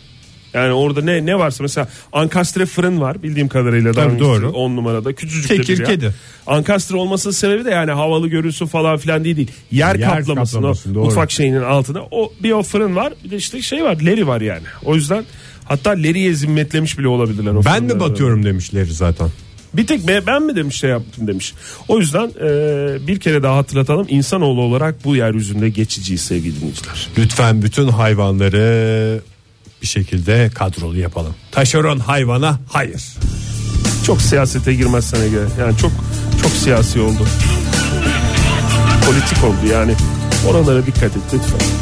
Yani 0.54 0.72
orada 0.72 1.00
ne 1.02 1.26
ne 1.26 1.38
varsa 1.38 1.64
mesela 1.64 1.88
ankastre 2.12 2.66
fırın 2.66 3.00
var 3.00 3.22
bildiğim 3.22 3.48
kadarıyla. 3.48 3.92
Tabii, 3.92 4.04
Downing 4.04 4.20
doğru. 4.22 4.38
Street 4.38 4.54
10 4.54 4.76
numarada 4.76 5.12
küçücük 5.12 5.50
de 5.50 5.58
bir 5.58 5.78
yer. 5.78 5.86
kedi. 5.86 6.14
Ankastre 6.46 6.96
olmasının 6.96 7.32
sebebi 7.32 7.64
de 7.64 7.70
yani 7.70 7.90
havalı 7.90 8.28
görünsün 8.28 8.66
falan 8.66 8.96
filan 8.96 9.24
değil 9.24 9.36
değil. 9.36 9.50
Yer, 9.72 9.94
Yer 9.96 10.10
kaplaması, 10.18 10.54
kaplaması, 10.54 10.90
o 10.90 10.94
doğru. 10.94 11.04
mutfak 11.04 11.30
şeyinin 11.30 11.62
altında. 11.62 12.02
O 12.10 12.32
bir 12.42 12.50
o 12.52 12.62
fırın 12.62 12.96
var 12.96 13.12
bir 13.24 13.30
de 13.30 13.36
işte 13.36 13.62
şey 13.62 13.84
var 13.84 13.96
Larry 14.00 14.26
var 14.26 14.40
yani. 14.40 14.64
O 14.84 14.94
yüzden 14.94 15.24
hatta 15.68 15.90
Larry'ye 15.90 16.34
zimmetlemiş 16.34 16.98
bile 16.98 17.08
olabilirler. 17.08 17.50
O 17.54 17.64
Ben 17.64 17.84
mi 17.84 18.00
batıyorum 18.00 18.44
demişleri 18.44 18.92
zaten. 18.92 19.28
Bir 19.74 19.86
tek 19.86 20.08
be- 20.08 20.26
ben 20.26 20.42
mi 20.42 20.56
demiş 20.56 20.76
şey 20.76 20.90
yaptım 20.90 21.26
demiş. 21.26 21.54
O 21.88 21.98
yüzden 21.98 22.26
e, 22.26 23.06
bir 23.06 23.20
kere 23.20 23.42
daha 23.42 23.56
hatırlatalım. 23.56 24.06
İnsanoğlu 24.10 24.60
olarak 24.60 25.04
bu 25.04 25.16
yeryüzünde 25.16 25.68
geçiciyiz 25.68 26.20
sevgili 26.20 26.56
dinleyiciler. 26.56 27.08
Lütfen 27.18 27.62
bütün 27.62 27.88
hayvanları 27.88 29.20
bir 29.82 29.86
şekilde 29.86 30.50
kadrolu 30.54 30.98
yapalım. 30.98 31.34
Taşeron 31.52 31.98
hayvana 31.98 32.58
hayır. 32.68 33.02
Çok 34.06 34.22
siyasete 34.22 34.74
girmezsen 34.74 35.20
Ege. 35.20 35.36
Yani 35.60 35.78
çok 35.78 35.90
çok 36.42 36.50
siyasi 36.50 37.00
oldu. 37.00 37.26
Politik 39.06 39.44
oldu 39.44 39.72
yani. 39.72 39.94
Oralara 40.48 40.86
dikkat 40.86 41.04
et 41.04 41.22
lütfen. 41.34 41.76